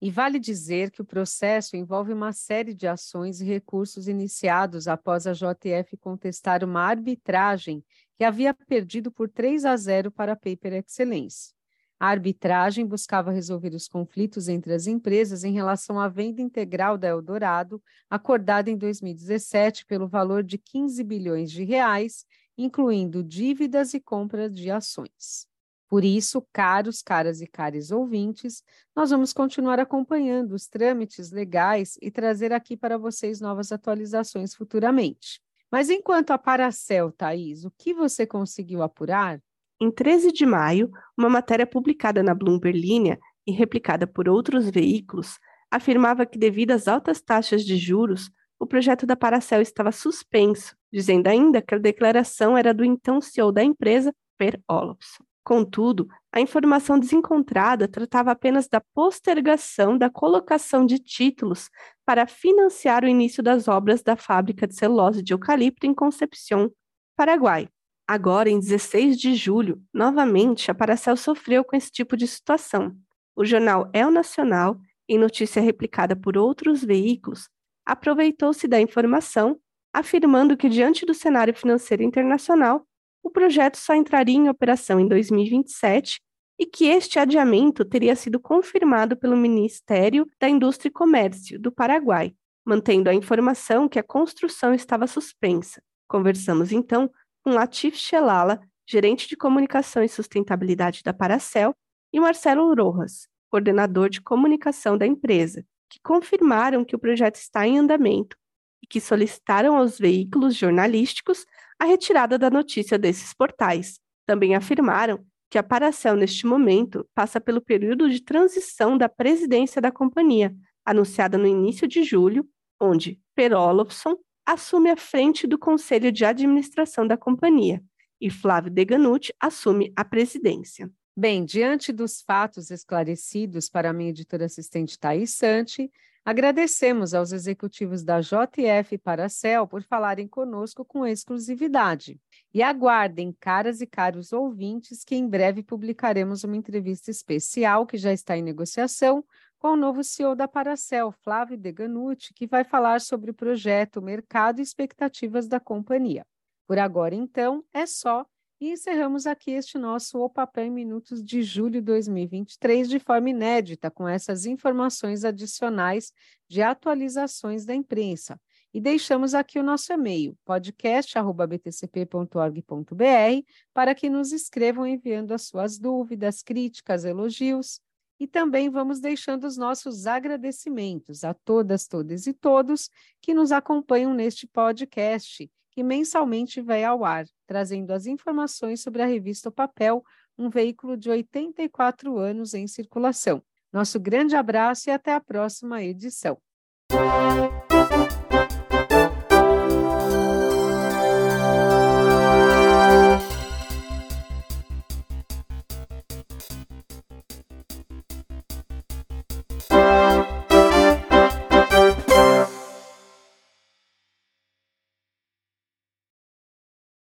E 0.00 0.10
vale 0.10 0.38
dizer 0.38 0.92
que 0.92 1.02
o 1.02 1.04
processo 1.04 1.76
envolve 1.76 2.12
uma 2.12 2.32
série 2.32 2.72
de 2.72 2.86
ações 2.86 3.40
e 3.40 3.44
recursos 3.44 4.06
iniciados 4.06 4.86
após 4.86 5.26
a 5.26 5.32
JF 5.32 5.96
contestar 5.96 6.62
uma 6.62 6.82
arbitragem 6.82 7.84
que 8.16 8.22
havia 8.22 8.54
perdido 8.54 9.10
por 9.10 9.28
3 9.28 9.64
a 9.64 9.76
0 9.76 10.12
para 10.12 10.32
a 10.32 10.36
Paper 10.36 10.74
Excellence. 10.74 11.52
A 11.98 12.06
arbitragem 12.06 12.86
buscava 12.86 13.32
resolver 13.32 13.74
os 13.74 13.88
conflitos 13.88 14.48
entre 14.48 14.72
as 14.72 14.86
empresas 14.86 15.42
em 15.42 15.52
relação 15.52 15.98
à 15.98 16.08
venda 16.08 16.40
integral 16.40 16.96
da 16.96 17.08
Eldorado, 17.08 17.82
acordada 18.08 18.70
em 18.70 18.76
2017 18.76 19.84
pelo 19.84 20.06
valor 20.06 20.44
de 20.44 20.58
15 20.58 21.02
bilhões 21.02 21.50
de 21.50 21.64
reais, 21.64 22.24
incluindo 22.56 23.24
dívidas 23.24 23.94
e 23.94 24.00
compras 24.00 24.54
de 24.54 24.70
ações. 24.70 25.47
Por 25.88 26.04
isso, 26.04 26.46
caros, 26.52 27.00
caras 27.00 27.40
e 27.40 27.46
caros 27.46 27.90
ouvintes, 27.90 28.62
nós 28.94 29.10
vamos 29.10 29.32
continuar 29.32 29.80
acompanhando 29.80 30.52
os 30.52 30.68
trâmites 30.68 31.30
legais 31.30 31.96
e 32.02 32.10
trazer 32.10 32.52
aqui 32.52 32.76
para 32.76 32.98
vocês 32.98 33.40
novas 33.40 33.72
atualizações 33.72 34.54
futuramente. 34.54 35.40
Mas 35.70 35.88
enquanto 35.88 36.30
a 36.30 36.38
Paracel, 36.38 37.10
Thaís, 37.12 37.64
o 37.64 37.70
que 37.70 37.94
você 37.94 38.26
conseguiu 38.26 38.82
apurar? 38.82 39.40
Em 39.80 39.90
13 39.90 40.32
de 40.32 40.44
maio, 40.44 40.90
uma 41.16 41.28
matéria 41.28 41.66
publicada 41.66 42.22
na 42.22 42.34
Bloomberg 42.34 42.78
Linha 42.78 43.18
e 43.46 43.52
replicada 43.52 44.06
por 44.06 44.28
outros 44.28 44.68
veículos 44.68 45.38
afirmava 45.70 46.26
que, 46.26 46.38
devido 46.38 46.72
às 46.72 46.88
altas 46.88 47.20
taxas 47.20 47.64
de 47.64 47.76
juros, 47.76 48.30
o 48.58 48.66
projeto 48.66 49.06
da 49.06 49.14
Paracel 49.14 49.62
estava 49.62 49.92
suspenso, 49.92 50.74
dizendo 50.92 51.28
ainda 51.28 51.62
que 51.62 51.74
a 51.74 51.78
declaração 51.78 52.56
era 52.56 52.74
do 52.74 52.84
então 52.84 53.20
CEO 53.20 53.52
da 53.52 53.62
empresa, 53.62 54.12
Per 54.36 54.60
Olofsson. 54.68 55.27
Contudo, 55.48 56.06
a 56.30 56.42
informação 56.42 56.98
desencontrada 56.98 57.88
tratava 57.88 58.30
apenas 58.30 58.68
da 58.68 58.82
postergação 58.92 59.96
da 59.96 60.10
colocação 60.10 60.84
de 60.84 60.98
títulos 60.98 61.70
para 62.04 62.26
financiar 62.26 63.02
o 63.02 63.08
início 63.08 63.42
das 63.42 63.66
obras 63.66 64.02
da 64.02 64.14
fábrica 64.14 64.66
de 64.66 64.74
celulose 64.74 65.22
de 65.22 65.32
eucalipto 65.32 65.86
em 65.86 65.94
Concepción, 65.94 66.70
Paraguai, 67.16 67.66
Agora, 68.06 68.50
em 68.50 68.60
16 68.60 69.18
de 69.18 69.34
julho, 69.34 69.82
novamente, 69.92 70.70
a 70.70 70.74
Paracel 70.74 71.16
sofreu 71.16 71.64
com 71.64 71.76
esse 71.76 71.90
tipo 71.90 72.14
de 72.14 72.26
situação. 72.26 72.94
O 73.34 73.42
jornal 73.42 73.88
El 73.94 74.10
Nacional, 74.10 74.78
em 75.08 75.18
notícia 75.18 75.62
replicada 75.62 76.14
por 76.14 76.36
outros 76.36 76.84
veículos, 76.84 77.48
aproveitou-se 77.86 78.68
da 78.68 78.78
informação, 78.78 79.58
afirmando 79.94 80.58
que, 80.58 80.68
diante 80.68 81.06
do 81.06 81.14
cenário 81.14 81.54
financeiro 81.54 82.02
internacional, 82.02 82.86
o 83.22 83.30
projeto 83.30 83.76
só 83.76 83.94
entraria 83.94 84.36
em 84.36 84.48
operação 84.48 84.98
em 84.98 85.06
2027 85.06 86.20
e 86.58 86.66
que 86.66 86.86
este 86.86 87.18
adiamento 87.18 87.84
teria 87.84 88.16
sido 88.16 88.40
confirmado 88.40 89.16
pelo 89.16 89.36
Ministério 89.36 90.26
da 90.40 90.48
Indústria 90.48 90.88
e 90.88 90.92
Comércio 90.92 91.58
do 91.58 91.70
Paraguai, 91.70 92.34
mantendo 92.64 93.08
a 93.08 93.14
informação 93.14 93.88
que 93.88 93.98
a 93.98 94.02
construção 94.02 94.74
estava 94.74 95.06
suspensa. 95.06 95.80
Conversamos 96.08 96.72
então 96.72 97.10
com 97.44 97.50
Latif 97.50 97.96
Shelala, 97.96 98.60
gerente 98.88 99.28
de 99.28 99.36
comunicação 99.36 100.02
e 100.02 100.08
sustentabilidade 100.08 101.02
da 101.04 101.12
Paracel, 101.12 101.74
e 102.12 102.18
Marcelo 102.18 102.74
Rojas, 102.74 103.28
coordenador 103.50 104.08
de 104.08 104.20
comunicação 104.20 104.96
da 104.96 105.06
empresa, 105.06 105.64
que 105.90 106.00
confirmaram 106.02 106.84
que 106.84 106.96
o 106.96 106.98
projeto 106.98 107.36
está 107.36 107.66
em 107.66 107.78
andamento 107.78 108.36
e 108.82 108.86
que 108.86 109.00
solicitaram 109.00 109.76
aos 109.76 109.98
veículos 109.98 110.54
jornalísticos 110.54 111.44
a 111.78 111.84
retirada 111.84 112.38
da 112.38 112.50
notícia 112.50 112.98
desses 112.98 113.32
portais. 113.32 114.00
Também 114.26 114.54
afirmaram 114.54 115.24
que 115.50 115.58
a 115.58 115.62
Paracel, 115.62 116.16
neste 116.16 116.46
momento, 116.46 117.08
passa 117.14 117.40
pelo 117.40 117.60
período 117.60 118.10
de 118.10 118.20
transição 118.20 118.98
da 118.98 119.08
presidência 119.08 119.80
da 119.80 119.90
companhia, 119.90 120.54
anunciada 120.84 121.38
no 121.38 121.46
início 121.46 121.88
de 121.88 122.02
julho, 122.02 122.46
onde 122.80 123.18
Per 123.34 123.52
Olofsson 123.52 124.16
assume 124.44 124.90
a 124.90 124.96
frente 124.96 125.46
do 125.46 125.58
conselho 125.58 126.10
de 126.10 126.24
administração 126.24 127.06
da 127.06 127.16
companhia 127.16 127.82
e 128.20 128.30
Flávio 128.30 128.70
Deganucci 128.70 129.32
assume 129.40 129.92
a 129.94 130.04
presidência. 130.04 130.90
Bem, 131.16 131.44
diante 131.44 131.92
dos 131.92 132.22
fatos 132.22 132.70
esclarecidos 132.70 133.68
para 133.68 133.90
a 133.90 133.92
minha 133.92 134.10
editora 134.10 134.44
assistente 134.44 134.98
Thais 134.98 135.30
Santi, 135.30 135.90
agradecemos 136.28 137.14
aos 137.14 137.32
executivos 137.32 138.04
da 138.04 138.20
JF 138.20 138.98
Paracel 138.98 139.66
por 139.66 139.82
falarem 139.82 140.28
conosco 140.28 140.84
com 140.84 141.06
exclusividade. 141.06 142.20
E 142.52 142.62
aguardem, 142.62 143.34
caras 143.40 143.80
e 143.80 143.86
caros 143.86 144.30
ouvintes, 144.30 145.04
que 145.04 145.16
em 145.16 145.26
breve 145.26 145.62
publicaremos 145.62 146.44
uma 146.44 146.54
entrevista 146.54 147.10
especial 147.10 147.86
que 147.86 147.96
já 147.96 148.12
está 148.12 148.36
em 148.36 148.42
negociação 148.42 149.24
com 149.58 149.68
o 149.68 149.76
novo 149.76 150.04
CEO 150.04 150.34
da 150.34 150.46
Paracel, 150.46 151.10
Flávio 151.12 151.56
Deganucci, 151.56 152.34
que 152.34 152.46
vai 152.46 152.62
falar 152.62 153.00
sobre 153.00 153.30
o 153.30 153.34
projeto, 153.34 154.02
mercado 154.02 154.58
e 154.58 154.62
expectativas 154.62 155.48
da 155.48 155.58
companhia. 155.58 156.26
Por 156.66 156.78
agora, 156.78 157.14
então, 157.14 157.64
é 157.72 157.86
só 157.86 158.26
e 158.60 158.70
encerramos 158.70 159.26
aqui 159.26 159.52
este 159.52 159.78
nosso 159.78 160.18
O 160.18 160.28
Papel 160.28 160.64
em 160.64 160.70
Minutos 160.70 161.22
de 161.22 161.42
julho 161.42 161.74
de 161.74 161.80
2023 161.82 162.88
de 162.88 162.98
forma 162.98 163.30
inédita, 163.30 163.90
com 163.90 164.08
essas 164.08 164.46
informações 164.46 165.24
adicionais 165.24 166.12
de 166.48 166.60
atualizações 166.60 167.64
da 167.64 167.74
imprensa. 167.74 168.40
E 168.74 168.80
deixamos 168.80 169.34
aqui 169.34 169.58
o 169.58 169.62
nosso 169.62 169.92
e-mail, 169.92 170.36
podcast.btcp.org.br, 170.44 173.44
para 173.72 173.94
que 173.94 174.10
nos 174.10 174.32
escrevam 174.32 174.86
enviando 174.86 175.32
as 175.32 175.42
suas 175.42 175.78
dúvidas, 175.78 176.42
críticas, 176.42 177.04
elogios 177.04 177.80
e 178.20 178.26
também 178.26 178.68
vamos 178.68 179.00
deixando 179.00 179.44
os 179.44 179.56
nossos 179.56 180.06
agradecimentos 180.06 181.22
a 181.22 181.32
todas, 181.32 181.86
todas 181.86 182.26
e 182.26 182.32
todos 182.32 182.90
que 183.20 183.32
nos 183.32 183.52
acompanham 183.52 184.12
neste 184.12 184.46
podcast, 184.46 185.48
que 185.78 185.82
mensalmente 185.84 186.60
vai 186.60 186.82
ao 186.82 187.04
ar, 187.04 187.24
trazendo 187.46 187.92
as 187.92 188.04
informações 188.04 188.80
sobre 188.80 189.00
a 189.00 189.06
revista 189.06 189.48
o 189.48 189.52
Papel, 189.52 190.02
um 190.36 190.50
veículo 190.50 190.96
de 190.96 191.08
84 191.08 192.18
anos 192.18 192.52
em 192.52 192.66
circulação. 192.66 193.40
Nosso 193.72 194.00
grande 194.00 194.34
abraço 194.34 194.90
e 194.90 194.92
até 194.92 195.14
a 195.14 195.20
próxima 195.20 195.80
edição. 195.80 196.36